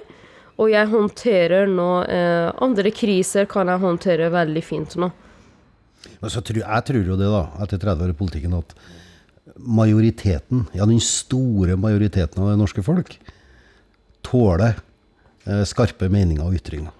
og 0.59 0.71
jeg 0.71 0.89
håndterer 0.91 1.69
nå 1.69 1.89
eh, 2.11 2.49
Andre 2.63 2.91
kriser 2.91 3.47
kan 3.49 3.69
jeg 3.71 3.83
håndtere 3.83 4.31
veldig 4.33 4.63
fint 4.65 4.97
nå. 4.99 5.11
Altså, 6.21 6.41
jeg 6.41 6.87
tror 6.87 7.11
jo 7.13 7.17
det, 7.19 7.29
da, 7.33 7.45
etter 7.63 7.81
30 7.81 8.05
år 8.05 8.13
i 8.13 8.17
politikken, 8.17 8.57
at 8.57 8.75
majoriteten, 9.61 10.65
ja 10.77 10.87
den 10.87 11.01
store 11.03 11.77
majoriteten 11.79 12.41
av 12.41 12.51
det 12.51 12.59
norske 12.61 12.83
folk, 12.85 13.15
tåler 14.25 14.77
eh, 15.47 15.63
skarpe 15.67 16.09
meninger 16.11 16.45
og 16.45 16.57
ytringer. 16.57 16.93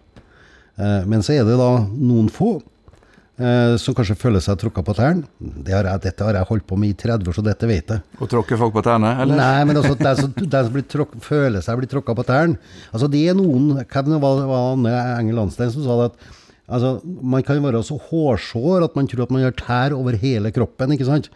Eh, 0.77 1.01
men 1.09 1.23
så 1.25 1.37
er 1.37 1.47
det 1.47 1.57
da 1.59 1.71
noen 1.85 2.29
få 2.33 2.55
eh, 2.57 3.77
som 3.81 3.95
kanskje 3.97 4.17
føler 4.19 4.43
seg 4.43 4.59
tråkka 4.61 4.83
på 4.85 4.95
tærne. 4.97 5.29
Det 5.37 5.83
dette 6.05 6.27
har 6.27 6.39
jeg 6.39 6.49
holdt 6.49 6.67
på 6.69 6.79
med 6.81 6.93
i 6.93 6.97
30 6.97 7.29
år, 7.29 7.37
så 7.37 7.45
dette 7.45 7.69
vet 7.69 7.95
jeg. 7.95 8.03
Å 8.17 8.29
tråkke 8.33 8.59
folk 8.59 8.75
på 8.75 8.85
tærne, 8.85 9.13
eller? 9.23 9.37
Nei, 9.37 9.63
men 9.69 9.81
altså, 9.81 9.95
de 9.99 10.13
som, 10.19 10.35
de 10.35 10.65
som 10.67 10.83
tråk, 10.95 11.17
føler 11.25 11.65
seg 11.65 11.79
blir 11.79 11.91
tråkka 11.91 12.17
på 12.17 12.27
tærne 12.27 12.59
altså, 12.91 13.09
Det 13.11 13.23
er 13.29 13.37
noen 13.37 13.73
Hva 13.85 14.05
var 14.17 14.41
det 14.41 14.61
Anne 14.61 14.95
Engel 15.19 15.41
Landstein 15.43 15.73
som 15.73 15.85
sa 15.85 15.97
det 16.01 16.11
at 16.11 16.29
altså, 16.71 16.99
man 17.05 17.43
kan 17.45 17.61
være 17.63 17.83
så 17.85 17.97
hårsår 18.09 18.87
at 18.87 18.95
man 18.97 19.09
tror 19.11 19.25
at 19.25 19.33
man 19.33 19.43
har 19.45 19.57
tær 19.57 19.95
over 19.97 20.17
hele 20.19 20.53
kroppen. 20.55 20.95
ikke 20.95 21.09
sant? 21.09 21.29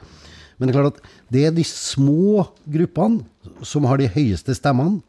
Men 0.57 0.69
det 0.69 0.75
er 0.75 0.79
klart 0.79 0.95
at 0.95 1.11
det 1.33 1.43
er 1.45 1.55
de 1.55 1.65
små 1.67 2.47
gruppene 2.71 3.25
som 3.65 3.87
har 3.89 3.99
de 3.99 4.11
høyeste 4.11 4.55
stemmene. 4.55 5.03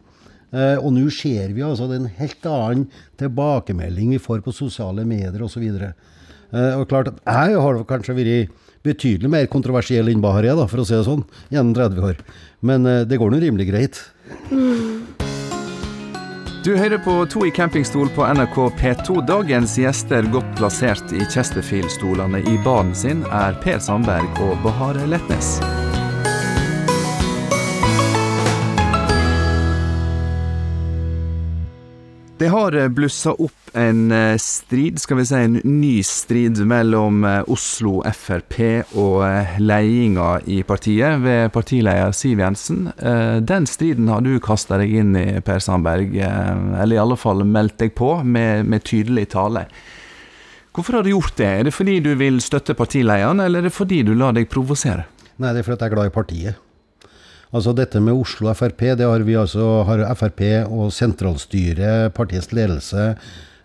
Eh, 0.55 0.77
og 0.79 0.93
nå 0.95 1.09
ser 1.11 1.51
vi 1.55 1.65
altså 1.67 1.89
en 1.93 2.07
helt 2.19 2.47
annen 2.47 2.87
tilbakemelding 3.21 4.15
vi 4.15 4.23
får 4.23 4.45
på 4.45 4.55
sosiale 4.55 5.07
medier 5.09 5.43
osv. 5.47 5.65
Eh, 5.67 6.73
og 6.79 6.87
klart 6.91 7.11
at 7.11 7.23
jeg 7.25 7.63
har 7.63 7.83
kanskje 7.89 8.17
vært 8.19 8.63
betydelig 8.87 9.31
mer 9.31 9.49
kontroversiell 9.51 10.13
enn 10.13 10.23
Bahar 10.23 10.47
er, 10.47 10.67
for 10.71 10.83
å 10.83 10.87
si 10.87 10.95
det 10.95 11.07
sånn, 11.09 11.27
gjennom 11.51 11.75
30 11.75 12.11
år. 12.11 12.23
Men 12.67 12.87
eh, 12.87 13.05
det 13.09 13.19
går 13.21 13.35
nå 13.35 13.43
rimelig 13.43 13.71
greit. 13.73 14.03
Du 16.67 16.77
hører 16.77 16.99
på 16.99 17.13
To 17.31 17.45
i 17.47 17.51
campingstol 17.55 18.09
på 18.11 18.25
NRK 18.27 18.57
P2. 18.81 19.21
Dagens 19.29 19.77
gjester 19.79 20.27
godt 20.35 20.49
plassert 20.59 21.15
i 21.15 21.23
Chesterfield-stolene 21.23 22.43
i 22.43 22.57
baren 22.67 22.91
sin 22.91 23.23
er 23.31 23.55
Per 23.63 23.79
Sandberg 23.79 24.43
og 24.43 24.59
Bahare 24.67 25.07
Letnes. 25.07 25.61
Det 32.39 32.49
har 32.53 32.75
eh, 32.77 32.89
blussa 32.89 33.33
opp 33.33 33.71
en 33.73 34.13
eh, 34.13 34.37
strid, 34.37 35.01
skal 35.01 35.17
vi 35.17 35.25
si 35.25 35.39
en 35.41 35.55
ny 35.65 36.03
strid, 36.05 36.59
mellom 36.69 37.25
eh, 37.25 37.39
Oslo 37.49 38.03
Frp 38.13 38.59
og 38.93 39.23
ledelsen 39.57 40.51
i 40.53 40.59
partiet 40.69 41.23
ved 41.25 41.49
partileder 41.55 42.13
Siv 42.13 42.41
Jensen. 42.41 42.91
Den 43.49 43.67
striden 43.69 44.11
har 44.13 44.21
du 44.25 44.35
kasta 44.43 44.77
deg 44.81 44.93
inn 45.01 45.17
i, 45.17 45.25
Per 45.45 45.63
Sandberg, 45.63 46.13
eller 46.17 46.97
i 46.97 47.01
alle 47.01 47.17
fall 47.21 47.45
meldt 47.49 47.79
deg 47.81 47.95
på 47.97 48.11
med, 48.25 48.67
med 48.69 48.85
tydelig 48.85 49.31
tale. 49.33 49.67
Hvorfor 50.77 50.99
har 50.99 51.07
du 51.07 51.13
gjort 51.15 51.37
det? 51.41 51.49
Er 51.49 51.69
det 51.69 51.75
fordi 51.77 51.99
du 52.05 52.13
vil 52.21 52.41
støtte 52.45 52.77
partilederen, 52.77 53.41
eller 53.41 53.65
er 53.65 53.71
det 53.71 53.77
fordi 53.77 54.03
du 54.05 54.13
lar 54.17 54.37
deg 54.37 54.49
provosere? 54.53 55.07
Nei, 55.37 55.53
det 55.53 55.63
er 55.63 55.69
fordi 55.69 55.85
jeg 55.85 55.89
er 55.89 55.97
glad 55.97 56.11
i 56.13 56.17
partiet. 56.17 56.66
Altså 57.57 57.73
dette 57.73 58.03
med 58.05 58.13
Oslo 58.13 58.53
Frp, 58.53 58.83
det 58.99 59.07
har 59.09 59.23
vi 59.25 59.37
altså 59.41 59.81
har 59.89 60.03
Frp 60.19 60.43
og 60.67 60.91
sentralstyret, 60.93 62.13
partiets 62.13 62.51
ledelse, 62.53 63.15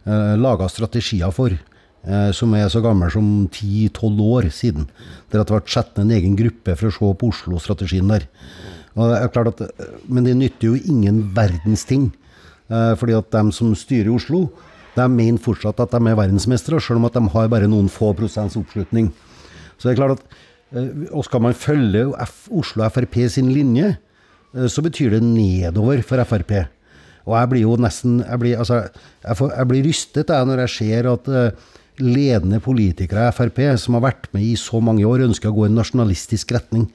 eh, 0.07 0.35
laga 0.39 0.69
strategier 0.71 1.33
for. 1.35 1.51
Eh, 1.51 2.31
som 2.31 2.53
er 2.55 2.69
så 2.71 2.81
gammel 2.81 3.11
som 3.11 3.49
10-12 3.51 4.21
år 4.23 4.47
siden. 4.49 4.87
Der 5.29 5.43
det 5.43 5.51
ble 5.51 5.61
satt 5.67 5.97
ned 5.97 6.05
en 6.05 6.15
egen 6.17 6.37
gruppe 6.37 6.75
for 6.77 6.87
å 6.87 6.91
se 6.95 7.11
på 7.19 7.29
Oslo-strategien 7.29 8.07
der. 8.07 8.27
Og 8.95 9.11
det 9.11 9.17
er 9.19 9.27
klart 9.27 9.61
At, 9.61 9.71
men 10.07 10.23
det 10.23 10.37
nytter 10.37 10.71
jo 10.71 10.75
ingen 10.75 11.35
verdens 11.35 11.83
ting. 11.85 12.13
Eh, 12.69 12.95
fordi 12.95 13.13
at 13.13 13.29
de 13.29 13.51
som 13.51 13.75
styrer 13.75 14.15
Oslo, 14.15 14.49
de 14.95 15.07
mener 15.09 15.37
fortsatt 15.37 15.79
at 15.79 15.91
de 15.91 15.97
er 16.07 16.15
verdensmestere, 16.15 16.79
selv 16.79 16.97
om 16.97 17.05
at 17.05 17.13
de 17.13 17.27
har 17.27 17.47
bare 17.47 17.67
noen 17.67 17.89
få 17.89 18.15
prosents 18.15 18.55
oppslutning. 18.55 19.11
Så 19.77 19.89
det 19.89 19.99
er 19.99 20.01
klart 20.01 20.19
at 20.19 20.25
Eh, 20.25 20.50
og 20.71 21.25
skal 21.27 21.43
man 21.43 21.57
følge 21.57 22.05
Oslo 22.55 22.87
Frp 22.87 23.17
sin 23.29 23.51
linje, 23.51 23.97
eh, 24.55 24.67
så 24.71 24.83
betyr 24.83 25.17
det 25.17 25.23
nedover 25.23 26.01
for 26.01 26.23
Frp. 26.23 26.53
Og 27.27 27.35
jeg 27.37 27.49
blir 27.51 27.61
jo 27.61 27.75
nesten 27.77 28.23
Jeg 28.23 28.39
blir, 28.39 28.57
altså, 28.57 28.87
jeg 29.23 29.37
får, 29.37 29.51
jeg 29.57 29.67
blir 29.67 29.83
rystet 29.85 30.29
jeg, 30.29 30.45
når 30.45 30.63
jeg 30.63 30.69
ser 30.69 31.09
at 31.11 31.27
uh, 31.29 31.51
ledende 32.01 32.59
politikere 32.59 33.27
i 33.27 33.35
Frp, 33.35 33.59
som 33.77 33.99
har 33.99 34.07
vært 34.07 34.31
med 34.33 34.41
i 34.41 34.55
så 34.55 34.79
mange 34.79 35.05
år, 35.05 35.27
ønsker 35.27 35.51
å 35.51 35.53
gå 35.53 35.67
i 35.67 35.69
en 35.69 35.77
nasjonalistisk 35.77 36.51
retning. 36.55 36.87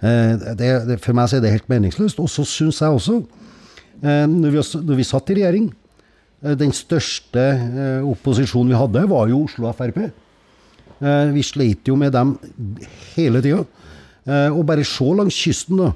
Det, 0.00 0.70
det, 0.86 0.96
for 1.00 1.16
meg 1.16 1.28
så 1.28 1.36
er 1.36 1.42
det 1.44 1.50
helt 1.52 1.68
meningsløst. 1.68 2.20
Og 2.20 2.28
så 2.30 2.44
syns 2.44 2.80
jeg 2.80 2.88
også, 2.94 3.18
når, 4.00 4.54
vi, 4.54 4.62
når, 4.86 4.96
vi, 4.96 5.06
satt 5.08 5.32
i 5.32 5.36
regjering 5.38 5.70
Den 6.60 6.72
største 6.76 7.44
opposisjonen 8.04 8.72
vi 8.72 8.80
hadde, 8.80 9.04
var 9.12 9.28
jo 9.28 9.42
Oslo 9.44 9.72
Frp. 9.76 10.06
Eh, 10.96 11.30
vi 11.34 11.44
sleit 11.44 11.88
jo 11.88 11.96
med 11.98 12.14
dem 12.16 12.34
hele 13.14 13.42
tida. 13.44 13.64
Eh, 14.26 14.48
og 14.50 14.64
bare 14.68 14.84
se 14.86 15.06
langs 15.16 15.36
kysten, 15.36 15.80
da. 15.82 15.92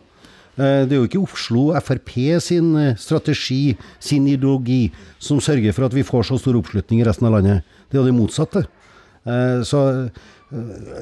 Eh, 0.61 0.83
det 0.85 0.93
er 0.93 0.99
jo 0.99 1.09
ikke 1.09 1.23
Oslo 1.25 1.71
Frp 1.81 2.41
sin 2.41 2.75
strategi, 2.99 3.77
sin 3.99 4.27
ideologi, 4.29 4.91
som 5.19 5.41
sørger 5.41 5.73
for 5.73 5.87
at 5.87 5.95
vi 5.95 6.05
får 6.05 6.29
så 6.29 6.39
stor 6.39 6.59
oppslutning 6.61 7.01
i 7.01 7.07
resten 7.07 7.27
av 7.27 7.39
landet. 7.39 7.65
Det 7.89 7.97
er 7.97 8.03
jo 8.03 8.11
det 8.11 8.19
motsatte. 8.19 8.67
Så 9.21 9.79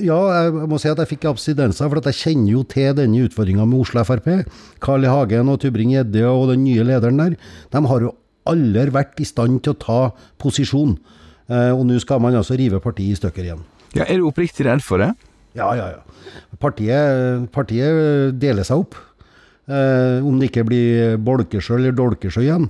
ja, 0.02 0.16
jeg 0.42 0.68
må 0.68 0.76
si 0.76 0.88
at 0.90 0.98
jeg 0.98 1.08
fikk 1.08 1.28
abstinenser, 1.30 1.86
for 1.88 2.02
jeg 2.02 2.18
kjenner 2.18 2.50
jo 2.50 2.64
til 2.66 2.96
denne 2.98 3.22
utfordringa 3.28 3.64
med 3.64 3.78
Oslo 3.78 4.02
Frp. 4.04 4.44
Carl 4.82 5.06
I. 5.06 5.08
Hagen 5.08 5.48
og 5.48 5.60
Tubring-Gjedde 5.62 6.26
og 6.26 6.50
den 6.50 6.64
nye 6.64 6.82
lederen 6.82 7.22
der, 7.22 7.38
de 7.38 7.84
har 7.86 8.04
jo 8.04 8.12
aldri 8.44 8.90
vært 8.90 9.22
i 9.22 9.28
stand 9.28 9.62
til 9.62 9.76
å 9.76 9.80
ta 9.80 10.00
posisjon. 10.42 10.98
Og 11.48 11.86
nå 11.86 12.02
skal 12.02 12.20
man 12.20 12.36
altså 12.36 12.58
rive 12.58 12.82
partiet 12.82 13.14
i 13.14 13.20
stykker 13.22 13.46
igjen. 13.46 13.62
Ja, 13.96 14.04
Er 14.04 14.20
du 14.20 14.28
oppriktig 14.28 14.66
redd 14.66 14.84
for 14.84 15.00
det? 15.02 15.12
Ja, 15.56 15.70
ja, 15.76 15.88
ja. 15.96 16.36
Partiet, 16.60 17.48
partiet 17.54 18.36
deler 18.40 18.66
seg 18.66 18.84
opp. 18.84 18.98
Eh, 19.68 20.24
om 20.24 20.38
det 20.40 20.50
ikke 20.50 20.66
blir 20.68 21.16
Bolkesjø 21.20 21.76
eller 21.78 21.96
Dolkesjø 21.96 22.44
igjen. 22.44 22.68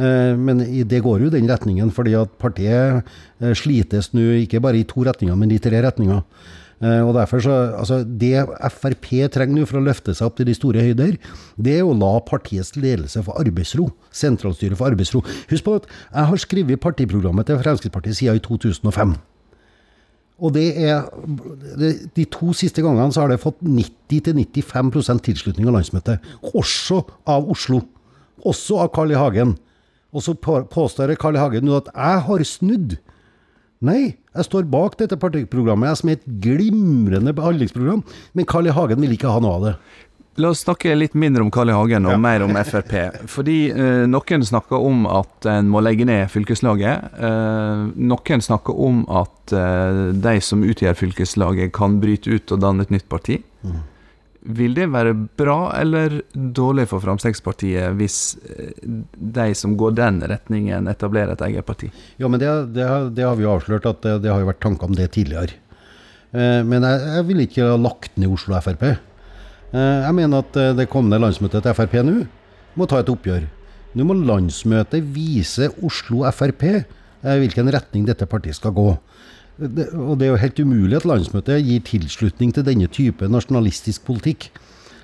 Eh, 0.00 0.32
men 0.38 0.62
det 0.88 1.02
går 1.04 1.26
jo 1.26 1.34
den 1.34 1.50
retningen, 1.50 1.92
fordi 1.94 2.14
at 2.18 2.32
partiet 2.40 3.02
eh, 3.40 3.52
slites 3.58 4.12
nå 4.16 4.24
ikke 4.44 4.62
bare 4.62 4.80
i 4.80 4.88
to 4.88 5.04
retninger, 5.06 5.36
men 5.38 5.52
i 5.52 5.60
tre 5.62 5.82
retninger. 5.84 6.22
Eh, 6.80 7.00
og 7.04 7.12
derfor 7.14 7.42
så, 7.44 7.56
altså 7.76 8.00
Det 8.04 8.40
Frp 8.72 9.10
trenger 9.34 9.52
nå 9.52 9.66
for 9.68 9.80
å 9.80 9.84
løfte 9.84 10.14
seg 10.16 10.30
opp 10.30 10.38
til 10.38 10.48
de 10.48 10.56
store 10.56 10.84
høyder, 10.86 11.18
det 11.60 11.80
er 11.80 11.84
å 11.84 11.96
la 11.96 12.14
partiets 12.24 12.72
ledelse 12.78 13.20
få 13.26 13.36
arbeidsro. 13.42 13.90
Sentralstyret 14.16 14.80
få 14.80 14.88
arbeidsro. 14.88 15.20
Husk 15.50 15.66
på 15.66 15.76
at 15.82 15.90
jeg 15.90 16.30
har 16.32 16.40
skrevet 16.46 16.80
partiprogrammet 16.80 17.50
til 17.50 17.60
Fremskrittspartiet 17.60 18.22
siden 18.22 18.40
i 18.40 18.46
2005. 18.46 19.18
Og 20.40 20.54
det 20.56 20.68
er 20.80 21.04
De 22.16 22.24
to 22.32 22.54
siste 22.56 22.82
gangene 22.84 23.12
så 23.12 23.24
har 23.24 23.32
det 23.32 23.42
fått 23.42 23.60
90-95% 23.60 25.24
tilslutning 25.26 25.68
av 25.68 25.76
landsmøtet. 25.78 26.24
Også 26.54 27.02
av 27.28 27.48
Oslo. 27.52 27.82
Også 28.48 28.80
av 28.80 28.90
Carl 28.96 29.12
I. 29.12 29.18
Hagen. 29.20 29.54
Og 30.10 30.24
så 30.24 30.34
påstår 30.34 31.14
Carl 31.20 31.36
I. 31.36 31.42
Hagen 31.42 31.68
nå 31.68 31.76
at 31.78 31.92
jeg 31.92 32.26
har 32.26 32.46
snudd. 32.48 32.96
Nei, 33.80 34.16
jeg 34.36 34.44
står 34.44 34.66
bak 34.68 34.98
dette 35.00 35.16
partiprogrammet 35.16 35.96
som 35.96 36.10
er 36.12 36.18
et 36.18 36.26
glimrende 36.44 37.32
behandlingsprogram, 37.36 38.02
men 38.36 38.48
Carl 38.48 38.68
I. 38.68 38.74
Hagen 38.76 39.00
vil 39.00 39.14
ikke 39.16 39.30
ha 39.32 39.40
noe 39.40 39.56
av 39.56 39.64
det. 39.64 39.74
La 40.40 40.50
oss 40.54 40.62
snakke 40.64 40.94
litt 40.96 41.14
mindre 41.18 41.44
om 41.44 41.50
Carl 41.52 41.68
I. 41.68 41.76
Hagen 41.76 42.06
og 42.08 42.14
ja. 42.14 42.20
mer 42.20 42.44
om 42.46 42.56
Frp. 42.64 42.94
Fordi 43.28 43.58
eh, 43.74 44.06
noen 44.08 44.44
snakker 44.46 44.80
om 44.80 45.04
at 45.10 45.48
en 45.50 45.68
må 45.68 45.82
legge 45.84 46.06
ned 46.08 46.30
fylkeslaget. 46.32 47.20
Eh, 47.20 47.82
noen 48.00 48.44
snakker 48.46 48.80
om 48.88 49.02
at 49.20 49.54
eh, 49.56 50.00
de 50.16 50.34
som 50.44 50.64
utgjør 50.64 50.96
fylkeslaget 50.96 51.74
kan 51.76 51.98
bryte 52.00 52.32
ut 52.32 52.54
og 52.54 52.62
danne 52.64 52.86
et 52.86 52.94
nytt 52.94 53.08
parti. 53.12 53.40
Mm. 53.66 53.80
Vil 54.56 54.72
det 54.72 54.86
være 54.88 55.12
bra 55.36 55.58
eller 55.76 56.22
dårlig 56.32 56.86
for 56.88 57.04
Frp 57.04 57.66
hvis 57.98 58.16
eh, 58.48 58.72
de 59.12 59.48
som 59.54 59.76
går 59.76 59.98
den 59.98 60.22
retningen, 60.24 60.88
etablerer 60.88 61.34
et 61.36 61.44
eget 61.50 61.68
parti? 61.68 61.90
Ja, 62.16 62.28
men 62.28 62.40
det, 62.40 62.48
det, 62.72 62.88
det 63.18 63.28
har 63.28 63.36
vi 63.36 63.44
jo 63.44 63.52
avslørt 63.58 63.90
at 63.90 64.00
det, 64.06 64.22
det, 64.24 64.32
har 64.32 64.40
jo 64.40 64.48
vært 64.48 64.64
tanker 64.64 64.88
om 64.88 64.96
det 64.96 65.10
tidligere. 65.18 65.60
Eh, 66.32 66.62
men 66.64 66.86
jeg, 66.86 67.06
jeg 67.18 67.28
vil 67.28 67.44
ikke 67.44 67.68
ha 67.74 67.78
lagt 67.90 68.16
ned 68.16 68.32
Oslo 68.32 68.56
Frp. 68.64 68.88
Eh, 69.70 69.98
jeg 70.02 70.14
mener 70.18 70.42
at 70.42 70.56
eh, 70.58 70.72
det 70.74 70.88
kommende 70.90 71.20
landsmøtet 71.22 71.62
til 71.62 71.74
Frp 71.78 72.00
nå 72.02 72.16
må 72.78 72.86
ta 72.90 73.00
et 73.02 73.10
oppgjør. 73.10 73.44
Nå 73.94 74.06
må 74.06 74.16
landsmøtet 74.18 75.06
vise 75.14 75.68
Oslo 75.86 76.24
Frp 76.34 76.64
eh, 76.70 77.36
hvilken 77.38 77.70
retning 77.70 78.08
dette 78.08 78.26
partiet 78.30 78.58
skal 78.58 78.74
gå. 78.74 78.88
og 79.60 80.14
det 80.18 80.26
er 80.26 80.30
jo 80.30 80.40
helt 80.40 80.60
umulig 80.64 80.96
at 80.96 81.06
landsmøtet 81.06 81.62
gir 81.62 81.82
tilslutning 81.84 82.54
til 82.54 82.66
denne 82.66 82.88
type 82.88 83.28
nasjonalistisk 83.28 84.04
politikk. 84.06 84.50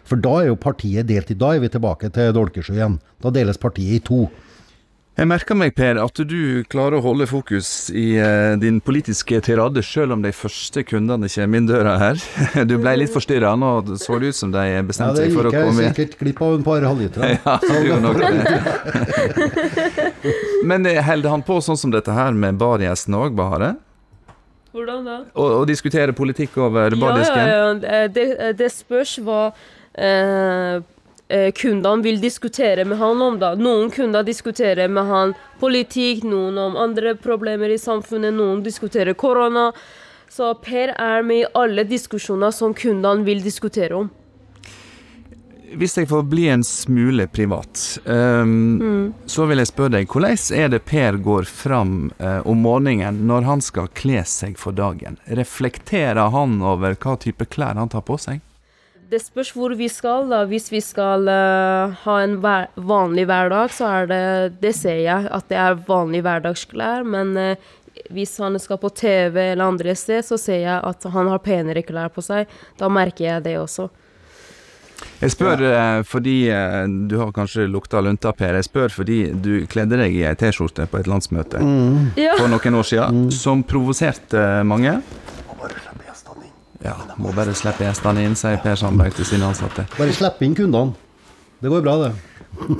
For 0.07 0.18
da 0.18 0.40
er 0.40 0.50
jo 0.50 0.59
partiet 0.59 1.07
delt 1.07 1.31
i. 1.31 1.38
Da 1.38 1.55
er 1.55 1.62
vi 1.62 1.68
tilbake 1.68 2.11
til 2.14 2.33
Dolkesjø 2.35 2.74
igjen. 2.74 2.98
Da 3.22 3.31
deles 3.35 3.59
partiet 3.59 3.98
i 3.98 4.02
to. 4.02 4.26
Jeg 5.16 5.31
merker 5.31 5.57
meg, 5.57 5.70
Per, 5.72 5.96
at 5.96 6.18
du 6.29 6.61
klarer 6.68 6.98
å 6.98 7.05
holde 7.07 7.24
fokus 7.31 7.88
i 7.88 8.18
uh, 8.20 8.52
din 8.61 8.83
politiske 8.85 9.38
tirade, 9.46 9.81
selv 9.81 10.12
om 10.12 10.20
de 10.20 10.29
første 10.37 10.83
kundene 10.85 11.31
kommer 11.33 11.57
inn 11.62 11.68
døra 11.70 11.94
her. 12.02 12.20
Du 12.68 12.74
ble 12.76 12.92
litt 13.00 13.14
forstyrra. 13.14 13.55
Nå 13.57 13.96
så 13.96 14.18
det 14.20 14.35
ut 14.35 14.37
som 14.37 14.52
de 14.52 14.64
Ja, 14.66 14.83
bestemte 14.85 15.22
seg 15.22 15.31
seg 15.31 15.38
for 15.38 15.48
å 15.48 15.52
komme 15.55 15.70
inn. 15.72 15.79
Det 15.79 15.87
gikk 15.87 15.96
jeg 15.96 16.09
sikkert 16.11 16.20
glipp 16.20 16.42
av 16.44 16.57
en 16.59 16.66
par 16.66 16.85
halvlitere. 16.85 17.31
Ja, 17.46 17.55
det 17.62 17.81
gjorde 17.87 18.02
nok 18.05 18.18
det. 18.20 18.29
Men 20.68 20.85
eh, 20.90 21.00
holder 21.07 21.33
han 21.33 21.44
på 21.46 21.57
sånn 21.64 21.81
som 21.81 21.94
dette 21.94 22.12
her 22.12 22.37
med 22.37 22.61
bargjesten 22.61 23.16
òg, 23.16 23.33
Bahare? 23.38 23.72
Hvordan 24.76 25.09
da? 25.09 25.16
Og, 25.33 25.62
og 25.62 25.64
diskutere 25.70 26.12
politikk 26.16 26.59
over 26.61 26.92
bardisken? 27.00 27.40
Ja, 27.40 27.48
ja, 27.48 28.02
ja. 28.02 28.12
Det, 28.12 28.26
det 28.61 28.68
spørs 28.74 29.16
hva 29.24 29.46
eh, 29.96 30.85
eh, 31.29 31.53
kundene 31.53 32.03
vil 32.03 32.21
diskutere 32.21 32.85
med 32.85 32.99
han 32.99 33.23
om. 33.23 33.39
da. 33.39 33.55
Noen 33.55 33.91
kunder 33.91 34.23
diskuterer 34.23 34.89
med 34.89 35.05
han 35.05 35.35
politikk, 35.61 36.25
noen 36.25 36.59
om 36.59 36.77
andre 36.77 37.15
problemer 37.15 37.71
i 37.71 37.79
samfunnet, 37.79 38.35
noen 38.35 38.62
diskuterer 38.62 39.15
korona. 39.15 39.73
Så 40.29 40.55
Per 40.55 40.93
er 40.99 41.23
med 41.23 41.45
i 41.45 41.51
alle 41.55 41.85
diskusjoner 41.87 42.51
som 42.51 42.75
kundene 42.75 43.25
vil 43.25 43.43
diskutere 43.43 43.95
om. 43.95 44.11
Hvis 45.77 45.97
jeg 45.99 46.07
får 46.09 46.23
bli 46.31 46.45
en 46.49 46.62
smule 46.65 47.27
privat, 47.27 47.99
ehm, 48.07 49.12
så 49.27 49.47
vil 49.51 49.59
jeg 49.59 49.71
spørre 49.73 49.97
deg, 49.97 50.07
hvordan 50.07 50.39
er 50.55 50.69
det 50.71 50.85
Per 50.87 51.19
går 51.19 51.49
fram 51.51 52.12
uh, 52.23 52.41
om 52.47 52.62
morgenen 52.62 53.19
når 53.27 53.49
han 53.49 53.65
skal 53.65 53.91
kle 53.99 54.23
seg 54.25 54.55
for 54.59 54.77
dagen? 54.77 55.19
Reflekterer 55.27 56.31
han 56.31 56.61
over 56.62 56.95
hva 56.95 57.17
type 57.19 57.49
klær 57.51 57.75
han 57.75 57.91
tar 57.91 58.07
på 58.07 58.19
seg? 58.19 58.41
Det 59.07 59.21
spørs 59.23 59.53
hvor 59.55 59.75
vi 59.79 59.87
skal. 59.92 60.27
da. 60.31 60.42
Hvis 60.51 60.71
vi 60.73 60.81
skal 60.83 61.29
uh, 61.31 61.95
ha 62.03 62.14
en 62.25 62.38
hver, 62.42 62.71
vanlig 62.75 63.27
hverdag, 63.31 63.71
så 63.75 63.90
er 64.01 64.09
det 64.11 64.23
Det 64.62 64.75
ser 64.75 65.03
jeg 65.05 65.29
at 65.31 65.49
det 65.51 65.59
er 65.62 65.79
vanlig 65.87 66.25
hverdagsklær. 66.27 67.07
Men 67.07 67.37
uh, 67.38 67.75
hvis 68.11 68.37
han 68.42 68.59
skal 68.61 68.81
på 68.83 68.90
TV 68.90 69.53
eller 69.53 69.71
andre 69.71 69.95
sted, 69.95 70.25
så 70.27 70.38
ser 70.38 70.64
jeg 70.64 70.81
at 70.83 71.07
han 71.12 71.31
har 71.31 71.45
penere 71.45 71.85
klær 71.87 72.11
på 72.12 72.25
seg. 72.25 72.51
Da 72.79 72.90
merker 72.92 73.25
jeg 73.25 73.47
det 73.47 73.57
også. 73.61 73.88
Jeg 75.21 75.33
spør 75.33 75.62
ja. 75.64 75.85
fordi 76.05 76.35
eh, 76.53 76.83
du 77.09 77.16
har 77.21 77.33
kanskje 77.37 77.66
lukta 77.69 78.01
lunta, 78.05 78.33
Per. 78.37 78.57
Jeg 78.59 78.66
spør 78.69 78.92
fordi 78.92 79.19
du 79.33 79.66
kledde 79.69 79.99
deg 80.01 80.12
i 80.16 80.25
ei 80.29 80.35
T-skjorte 80.37 80.87
på 80.92 81.01
et 81.01 81.09
landsmøte 81.09 81.61
mm. 81.61 82.16
for 82.37 82.49
noen 82.53 82.79
år 82.81 82.88
siden, 82.90 83.23
som 83.33 83.64
provoserte 83.64 84.42
mange. 84.69 84.99
Ja, 86.87 86.94
må 87.18 87.33
bare 87.35 87.55
slippe 87.57 87.87
gjestene 87.87 88.22
inn, 88.27 88.38
sier 88.38 88.61
Per 88.62 88.79
Sandberg 88.79 89.16
til 89.16 89.27
sine 89.27 89.49
ansatte. 89.51 89.88
Bare 89.96 90.14
slipp 90.14 90.42
inn 90.46 90.55
kundene. 90.55 90.94
Det 91.59 91.70
går 91.72 91.83
bra, 91.83 91.94
det. 92.05 92.11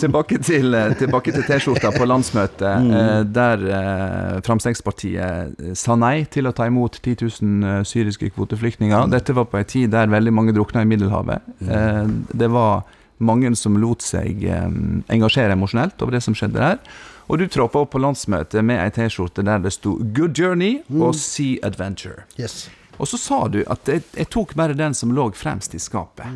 Tilbake 0.01 0.38
til, 0.45 0.75
eh, 0.75 0.92
tilbake 0.97 1.33
til 1.33 1.45
T-skjorta 1.45 1.90
på 1.97 2.07
landsmøtet, 2.09 2.85
mm. 2.85 3.33
der 3.33 3.64
eh, 3.79 4.37
Fremskrittspartiet 4.45 5.57
eh, 5.61 5.73
sa 5.77 5.97
nei 6.01 6.27
til 6.33 6.49
å 6.49 6.53
ta 6.57 6.69
imot 6.69 7.01
10 7.01 7.16
000 7.25 7.66
eh, 7.71 7.81
syriske 7.88 8.31
kvoteflyktninger. 8.37 9.09
Dette 9.12 9.37
var 9.37 9.49
på 9.53 9.61
en 9.61 9.69
tid 9.69 9.92
der 9.92 10.12
veldig 10.12 10.33
mange 10.33 10.55
drukna 10.57 10.85
i 10.85 10.88
Middelhavet. 10.88 11.45
Eh, 11.66 12.05
det 12.33 12.51
var 12.53 12.87
mange 13.19 13.53
som 13.57 13.77
lot 13.81 14.05
seg 14.05 14.45
eh, 14.45 14.71
engasjere 15.12 15.57
emosjonelt 15.57 16.01
over 16.05 16.16
det 16.16 16.25
som 16.25 16.37
skjedde 16.37 16.61
der. 16.61 16.81
Og 17.27 17.40
du 17.40 17.49
troppa 17.51 17.83
opp 17.83 17.95
på 17.97 18.01
landsmøtet 18.01 18.64
med 18.64 18.79
ei 18.79 18.92
T-skjorte 18.95 19.42
der 19.47 19.64
det 19.64 19.73
sto 19.75 19.97
'Good 19.99 20.38
Journey' 20.38 20.85
og 20.95 21.14
'Sea 21.14 21.59
Adventure'. 21.64 22.23
Yes. 22.38 22.69
Og 22.99 23.09
så 23.09 23.19
sa 23.21 23.41
du 23.53 23.63
at 23.67 23.89
jeg, 23.91 24.05
jeg 24.17 24.31
tok 24.33 24.55
bare 24.59 24.77
den 24.77 24.95
som 24.97 25.13
lå 25.15 25.31
fremst 25.37 25.75
i 25.77 25.81
skapet. 25.83 26.27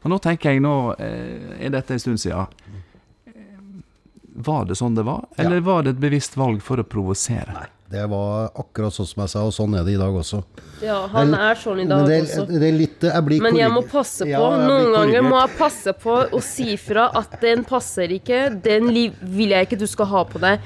Og 0.00 0.12
nå 0.12 0.18
tenker 0.22 0.54
jeg, 0.54 0.62
nå 0.64 0.76
eh, 0.98 1.66
er 1.66 1.74
dette 1.74 1.94
en 1.94 2.02
stund 2.02 2.22
siden. 2.22 2.46
Var 4.40 4.64
det 4.70 4.78
sånn 4.78 4.94
det 4.96 5.04
var, 5.04 5.26
eller 5.42 5.60
var 5.60 5.84
det 5.84 5.96
et 5.96 6.00
bevisst 6.00 6.36
valg 6.38 6.62
for 6.64 6.80
å 6.80 6.84
provosere? 6.86 7.52
Nei, 7.52 7.66
det 7.92 8.04
var 8.08 8.52
akkurat 8.62 8.94
sånn 8.94 9.08
som 9.10 9.24
jeg 9.24 9.32
sa, 9.32 9.42
og 9.48 9.52
sånn 9.52 9.74
er 9.76 9.84
det 9.84 9.96
i 9.96 10.00
dag 10.00 10.14
også. 10.16 10.40
Ja, 10.80 11.00
han 11.12 11.34
er 11.36 11.58
sånn 11.60 11.82
i 11.82 11.86
dag 11.90 12.06
det, 12.08 12.20
også. 12.24 12.46
det 12.48 12.68
er 12.70 12.76
litt 12.78 13.04
jeg 13.04 13.24
blir 13.26 13.42
Men 13.44 13.58
jeg 13.58 13.72
må 13.74 13.82
passe 13.90 14.24
på. 14.24 14.30
Ja, 14.30 14.44
Noen 14.62 14.94
ganger 14.94 15.26
må 15.26 15.40
jeg 15.42 15.56
passe 15.58 15.92
på 16.06 16.14
å 16.30 16.40
si 16.44 16.78
fra 16.80 17.10
at 17.20 17.34
den 17.42 17.66
passer 17.68 18.14
ikke. 18.16 18.46
Den 18.64 18.88
vil 18.94 19.56
jeg 19.56 19.68
ikke 19.68 19.80
du 19.82 19.88
skal 19.90 20.08
ha 20.14 20.24
på 20.30 20.40
deg. 20.40 20.62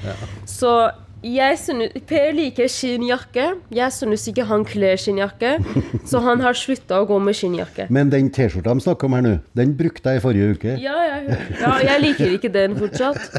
Så 0.47 0.77
jeg 1.25 1.59
synes, 1.59 1.95
Per 2.09 2.33
liker 2.37 2.69
skinnjakke. 2.69 3.47
Jeg 3.73 3.93
synes 3.97 4.27
ikke 4.29 4.45
han 4.51 4.65
kler 4.69 4.99
skinnjakke. 5.01 5.55
Så 6.11 6.21
han 6.25 6.43
har 6.45 6.57
slutta 6.59 7.01
å 7.01 7.07
gå 7.09 7.19
med 7.25 7.37
skinnjakke. 7.39 7.89
Men 7.95 8.13
den 8.13 8.29
T-skjorta 8.35 8.75
de 8.77 8.85
snakker 8.85 9.09
om 9.09 9.17
her 9.19 9.25
nå, 9.25 9.35
den 9.57 9.73
brukte 9.79 10.13
jeg 10.13 10.21
i 10.21 10.25
forrige 10.25 10.57
uke. 10.59 10.77
Ja, 10.83 10.97
jeg, 11.09 11.39
ja, 11.63 11.75
jeg 11.89 12.03
liker 12.05 12.35
ikke 12.37 12.53
den 12.55 12.77
fortsatt. 12.77 13.31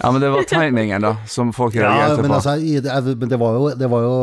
Ja, 0.00 0.08
men 0.14 0.22
det 0.22 0.30
var 0.32 0.46
timingen, 0.48 1.02
da, 1.04 1.10
som 1.28 1.50
folk 1.52 1.74
Ja, 1.76 1.90
reagerte 1.90 2.22
men, 2.24 2.30
på. 2.30 2.36
altså, 2.38 3.16
men 3.20 3.28
det 3.28 3.38
var, 3.40 3.56
jo, 3.58 3.66
det 3.76 3.88
var 3.92 4.04
jo 4.06 4.14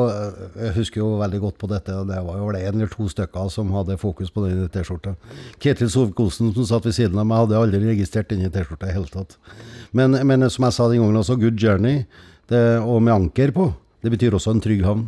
Jeg 0.64 0.72
husker 0.80 1.02
jo 1.04 1.10
veldig 1.20 1.42
godt 1.44 1.58
på 1.62 1.70
dette. 1.70 1.94
og 1.94 2.08
Det 2.10 2.18
var 2.26 2.40
jo 2.40 2.48
en 2.50 2.56
eller 2.82 2.90
to 2.90 3.06
stykker 3.14 3.52
som 3.54 3.70
hadde 3.76 3.98
fokus 4.02 4.32
på 4.34 4.48
den 4.48 4.64
T-skjorta. 4.74 5.14
Ketil 5.62 5.92
Solvik-Olsen 5.94 6.50
som 6.56 6.66
satt 6.66 6.90
ved 6.90 6.98
siden 6.98 7.22
av 7.22 7.30
meg, 7.30 7.44
hadde 7.46 7.62
aldri 7.62 7.84
registrert 7.92 8.30
denne 8.34 8.50
T-skjorta 8.50 8.90
i 8.90 8.96
hele 8.98 9.12
tatt. 9.14 9.38
Men, 9.98 10.20
men 10.28 10.50
som 10.54 10.68
jeg 10.68 10.76
sa 10.78 10.90
den 10.92 11.02
gangen 11.02 11.20
også, 11.22 11.40
Good 11.42 11.60
Journey, 11.62 12.06
det, 12.52 12.62
og 12.84 13.02
med 13.04 13.16
anker 13.16 13.54
på, 13.56 13.72
det 14.04 14.14
betyr 14.14 14.38
også 14.38 14.54
en 14.56 14.64
trygg 14.64 14.86
havn. 14.86 15.08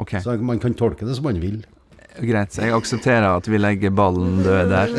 Okay. 0.00 0.22
Så 0.24 0.38
man 0.40 0.60
kan 0.62 0.74
tolke 0.74 1.04
det 1.04 1.18
som 1.18 1.28
man 1.28 1.40
vil. 1.42 1.60
Greit, 2.20 2.52
jeg 2.60 2.74
aksepterer 2.76 3.24
at 3.24 3.46
vi 3.48 3.56
legger 3.56 3.92
ballen 3.96 4.42
død 4.44 4.68
der. 4.68 4.90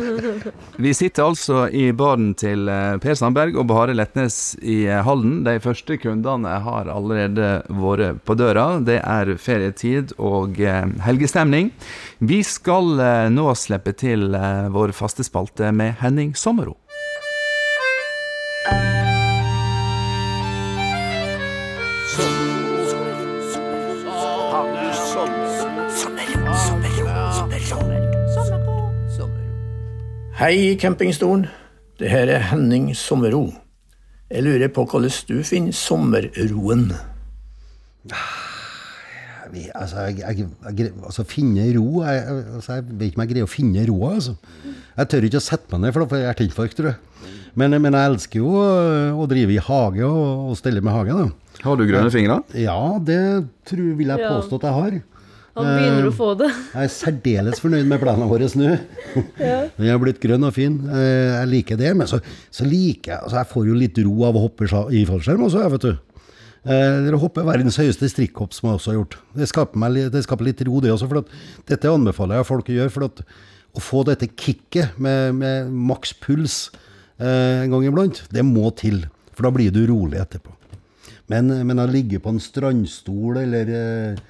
Vi 0.81 0.93
sitter 0.97 1.27
altså 1.27 1.67
i 1.69 1.91
baren 1.93 2.31
til 2.39 2.65
eh, 2.71 2.95
Per 3.03 3.17
Sandberg 3.17 3.59
og 3.61 3.67
Bahare 3.69 3.93
Letnes 3.93 4.55
i 4.57 4.79
eh, 4.87 5.03
Halden. 5.05 5.43
De 5.45 5.59
første 5.61 5.99
kundene 6.01 6.55
har 6.65 6.89
allerede 6.89 7.51
vært 7.69 8.23
på 8.25 8.37
døra. 8.39 8.65
Det 8.81 8.97
er 8.97 9.35
ferietid 9.37 10.15
og 10.17 10.57
eh, 10.57 10.87
helgestemning. 11.05 11.69
Vi 12.17 12.41
skal 12.47 12.97
nå 13.33 13.45
slippe 13.59 13.93
til 13.99 14.31
vår 14.73 14.95
faste 14.97 15.25
spalte 15.27 15.69
med 15.75 15.99
Henning 16.01 16.33
Sommero. 16.39 16.79
Hei, 30.43 30.75
campingstolen. 30.75 31.45
Det 31.99 32.09
her 32.11 32.27
er 32.27 32.41
Henning 32.49 32.89
Sommerro. 32.99 33.45
Jeg 34.27 34.43
lurer 34.43 34.67
på 34.75 34.83
hvordan 34.89 35.13
du 35.29 35.37
finner 35.47 35.71
sommerroen. 35.71 36.89
Vi- 39.53 39.69
Altså, 39.75 39.95
jeg, 40.09 40.17
jeg, 40.19 40.47
jeg, 40.77 40.91
altså 41.05 41.23
finne 41.23 41.63
ro 41.77 42.01
jeg, 42.03 42.15
jeg- 42.27 42.45
altså, 42.55 42.73
jeg 42.73 42.83
vet 42.89 43.05
ikke 43.07 43.17
om 43.17 43.23
jeg 43.23 43.29
greier 43.35 43.45
å 43.47 43.53
finne 43.53 43.85
roa. 43.87 44.13
Altså. 44.15 44.35
Jeg 44.97 45.07
tør 45.09 45.21
ikke 45.29 45.37
å 45.39 45.47
sette 45.47 45.71
meg 45.71 45.81
ned, 45.81 45.93
for 45.93 45.99
da 46.03 46.09
får 46.11 46.17
jeg 46.19 46.27
hjerteinfarkt, 46.35 46.75
tror 46.75 46.85
jeg. 46.91 46.95
Men, 47.55 47.69
men 47.81 47.93
jeg 47.93 48.09
elsker 48.11 48.39
jo 48.41 48.49
å, 48.49 48.67
å 49.23 49.27
drive 49.29 49.53
i 49.53 49.61
hage 49.61 50.03
og, 50.03 50.49
og 50.49 50.57
stelle 50.57 50.81
med 50.81 50.91
hage. 50.91 51.13
Da. 51.13 51.59
Har 51.63 51.77
du 51.77 51.85
grønne 51.85 52.11
fingre? 52.11 52.41
Ja, 52.57 52.97
det 52.99 53.47
tror, 53.69 53.95
vil 53.95 54.07
jeg 54.11 54.19
påstå 54.27 54.57
at 54.59 54.67
jeg 54.67 54.73
har. 54.81 54.99
Han 55.53 55.67
begynner 55.69 56.07
å 56.09 56.13
få 56.15 56.31
det. 56.39 56.47
Jeg 56.73 56.87
er 56.87 56.93
særdeles 56.93 57.59
fornøyd 57.61 57.85
med 57.89 58.01
planene 58.01 58.25
våre 58.29 58.47
nå. 58.57 58.71
Den 59.77 59.89
har 59.91 59.99
blitt 60.01 60.21
grønn 60.23 60.47
og 60.47 60.55
fin. 60.55 60.79
Eh, 60.89 61.35
Jeg 61.35 61.51
liker 61.51 61.77
det. 61.77 61.91
Men 61.99 62.09
så, 62.09 62.17
så 62.53 62.65
liker 62.65 63.13
jeg 63.13 63.19
altså 63.19 63.37
Jeg 63.41 63.49
får 63.51 63.67
jo 63.69 63.77
litt 63.77 64.01
ro 64.07 64.15
av 64.29 64.39
å 64.39 64.47
hoppe 64.47 64.65
i 64.95 65.03
fallskjerm 65.09 65.45
også, 65.45 65.61
jeg, 65.61 65.73
vet 65.75 65.85
du. 65.85 65.93
Eh, 66.63 67.09
å 67.13 67.19
hoppe 67.21 67.43
verdens 67.45 67.77
høyeste 67.81 68.09
strikkhopp, 68.09 68.55
som 68.55 68.69
jeg 68.71 68.79
også 68.79 68.93
har 68.93 68.97
gjort. 69.01 69.17
Det 69.37 69.49
skaper, 69.51 69.81
meg, 69.83 69.99
det 70.13 70.23
skaper 70.25 70.49
litt 70.49 70.63
ro, 70.65 70.79
det 70.81 70.93
også. 70.95 71.09
For 71.11 71.21
dette 71.69 71.91
anbefaler 71.91 72.39
jeg 72.41 72.49
folk 72.49 72.71
å 72.73 72.77
gjøre. 72.79 72.93
For 72.97 73.09
at 73.11 73.23
å 73.73 73.81
få 73.81 74.03
dette 74.09 74.29
kicket 74.33 74.97
med, 75.01 75.35
med 75.37 75.69
maks 75.91 76.13
puls 76.23 76.57
eh, 77.21 77.63
en 77.63 77.73
gang 77.73 77.87
iblant, 77.89 78.23
det 78.33 78.45
må 78.47 78.69
til. 78.79 79.03
For 79.33 79.45
da 79.47 79.53
blir 79.53 79.73
du 79.73 79.83
rolig 79.89 80.21
etterpå. 80.21 80.53
Men, 81.31 81.49
men 81.65 81.79
å 81.81 81.87
ligge 81.89 82.19
på 82.21 82.33
en 82.33 82.41
strandstol 82.43 83.39
eller 83.41 83.69
eh, 83.73 84.23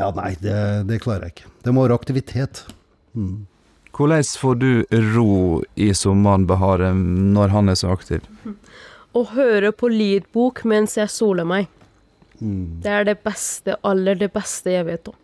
Ja, 0.00 0.08
nei, 0.16 0.32
det, 0.40 0.56
det 0.88 1.00
klarer 1.04 1.28
jeg 1.28 1.36
ikke. 1.36 1.50
Det 1.64 1.74
må 1.74 1.84
være 1.84 1.98
aktivitet. 1.98 2.64
Hvordan 3.92 4.24
får 4.40 4.54
du 4.62 4.70
ro 5.12 5.32
i 5.76 5.90
sommeren, 5.96 6.46
Bahare, 6.48 6.94
når 6.96 7.52
han 7.52 7.68
er 7.72 7.78
så 7.78 7.92
aktiv? 7.92 8.24
Å 9.18 9.26
høre 9.34 9.74
på 9.76 9.90
lydbok 9.92 10.64
mens 10.68 10.96
jeg 10.96 11.12
soler 11.12 11.44
meg. 11.44 11.68
Det 12.42 12.90
er 12.90 13.04
det 13.06 13.18
beste, 13.22 13.76
aller 13.86 14.16
det 14.18 14.32
beste 14.34 14.72
jeg 14.72 14.86
vet 14.88 15.10
om. 15.12 15.18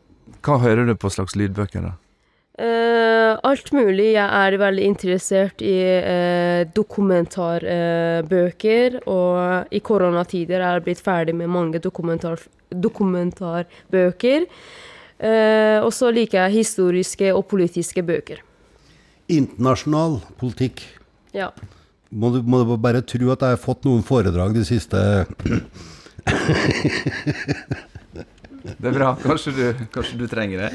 Hva 0.45 0.59
hører 0.63 0.87
du 0.87 0.93
på 1.01 1.11
slags 1.11 1.35
lydbøker, 1.39 1.83
da? 1.89 1.95
Eh, 2.59 3.39
alt 3.47 3.69
mulig. 3.71 4.17
Jeg 4.17 4.27
er 4.27 4.57
veldig 4.59 4.83
interessert 4.83 5.63
i 5.63 5.79
uh, 6.03 6.67
dokumentarbøker, 6.75 9.07
og 9.07 9.71
i 9.71 9.79
koronatider 9.85 10.59
er 10.59 10.73
jeg 10.75 10.83
blitt 10.89 10.99
ferdig 11.05 11.35
med 11.39 11.49
mange 11.55 11.79
dokumentar, 11.79 12.43
dokumentarbøker. 12.75 14.47
Uh, 15.23 15.79
og 15.85 15.93
så 15.95 16.11
liker 16.15 16.39
jeg 16.45 16.53
historiske 16.59 17.31
og 17.31 17.47
politiske 17.51 18.03
bøker. 18.03 18.39
Internasjonal 19.31 20.21
politikk. 20.41 20.83
Ja. 21.37 21.51
Må 22.11 22.31
du, 22.35 22.43
må 22.43 22.65
du 22.65 22.77
bare 22.81 23.03
tro 23.07 23.31
at 23.35 23.43
jeg 23.45 23.51
har 23.55 23.63
fått 23.63 23.85
noen 23.87 24.03
foredrag 24.03 24.55
de 24.57 24.65
siste 24.67 24.99
Det 28.79 28.87
er 28.89 28.95
bra. 28.97 29.17
Kanskje 29.23 29.53
du, 29.55 29.75
kanskje 29.95 30.19
du 30.19 30.27
trenger 30.27 30.59
det. 30.67 30.73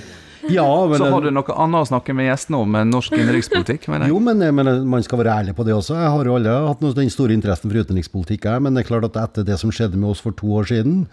Ja, 0.51 0.87
men 0.89 0.97
Så 0.99 1.09
har 1.11 1.21
du 1.23 1.29
noe 1.31 1.55
annet 1.63 1.85
å 1.85 1.87
snakke 1.87 2.15
med 2.17 2.27
gjestene 2.27 2.59
om 2.63 2.75
enn 2.79 2.91
norsk 2.91 3.15
innenrikspolitikk? 3.15 3.87
Jo, 4.09 4.19
men, 4.23 4.41
men 4.57 4.71
man 4.89 5.05
skal 5.05 5.21
være 5.21 5.37
ærlig 5.43 5.55
på 5.57 5.65
det 5.67 5.75
også. 5.75 5.95
Jeg 5.99 6.11
har 6.15 6.29
jo 6.29 6.35
aldri 6.37 6.55
hatt 6.67 6.83
den 6.99 7.13
store 7.13 7.35
interessen 7.35 7.71
for 7.71 7.83
utenrikspolitikk, 7.83 8.49
jeg. 8.49 8.63
Men 8.65 8.75
det 8.75 8.83
er 8.83 8.89
klart 8.89 9.07
at 9.09 9.19
etter 9.23 9.47
det 9.47 9.59
som 9.61 9.71
skjedde 9.73 9.99
med 9.99 10.11
oss 10.13 10.23
for 10.23 10.35
to 10.39 10.49
år 10.59 10.67
siden, 10.71 11.05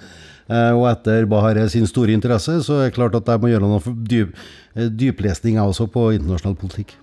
eh, 0.49 0.73
og 0.75 0.89
etter 0.91 1.29
Bahareh 1.31 1.69
sin 1.73 1.87
store 1.91 2.17
interesse, 2.17 2.59
så 2.67 2.81
er 2.81 2.89
det 2.89 2.97
klart 2.99 3.19
at 3.19 3.29
jeg 3.31 3.43
må 3.43 3.53
gjøre 3.53 3.71
noe 3.71 3.95
dyp, 4.11 4.35
eh, 4.75 4.91
dyplesning 4.91 5.61
jeg 5.61 5.75
også 5.75 5.91
på 5.93 6.11
internasjonal 6.19 6.59
politikk. 6.59 6.97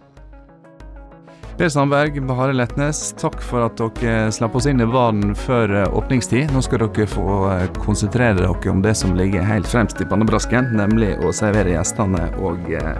Per 1.58 1.70
Sandberg, 1.70 2.20
Bahare 2.28 2.54
Letnes, 2.54 3.16
takk 3.18 3.40
for 3.42 3.66
at 3.66 3.80
dere 3.82 4.28
slapp 4.30 4.54
oss 4.60 4.68
inn 4.70 4.78
i 4.84 4.86
baren 4.86 5.34
før 5.34 5.72
eh, 5.74 5.88
åpningstid. 5.98 6.52
Nå 6.54 6.62
skal 6.62 6.84
dere 6.84 7.08
få 7.10 7.38
eh, 7.50 7.64
konsentrere 7.82 8.36
dere 8.38 8.70
om 8.70 8.84
det 8.86 8.94
som 9.00 9.16
ligger 9.18 9.42
helt 9.42 9.66
fremst 9.66 9.98
i 9.98 10.06
pannebrasken, 10.06 10.70
nemlig 10.78 11.16
å 11.18 11.32
servere 11.34 11.74
gjestene 11.74 12.28
og 12.38 12.70
eh, 12.70 12.92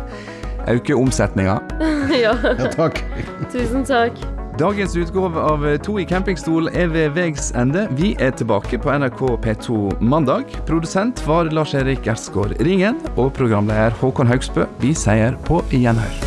øke 0.74 0.98
omsetninga. 0.98 1.60
ja. 2.24 2.34
Ja, 2.42 2.72
takk. 2.74 3.04
Tusen 3.54 3.86
takk. 3.86 4.18
Dagens 4.58 4.96
utgave 4.98 5.38
av 5.38 5.68
To 5.86 6.00
i 6.02 6.06
campingstol 6.10 6.72
er 6.74 6.90
ved 6.90 7.14
veis 7.14 7.52
ende. 7.54 7.84
Vi 8.00 8.16
er 8.18 8.34
tilbake 8.34 8.80
på 8.82 8.90
NRK 8.90 9.22
P2 9.44 10.00
mandag. 10.02 10.50
Produsent 10.66 11.22
var 11.30 11.54
Lars-Erik 11.54 12.10
Ersgaard 12.10 12.58
Ringen, 12.66 12.98
og 13.22 13.30
programleder 13.38 13.94
Håkon 14.02 14.34
Haugsbø. 14.34 14.66
Vi 14.82 14.96
sier 14.98 15.38
på 15.46 15.62
gjenhør. 15.70 16.27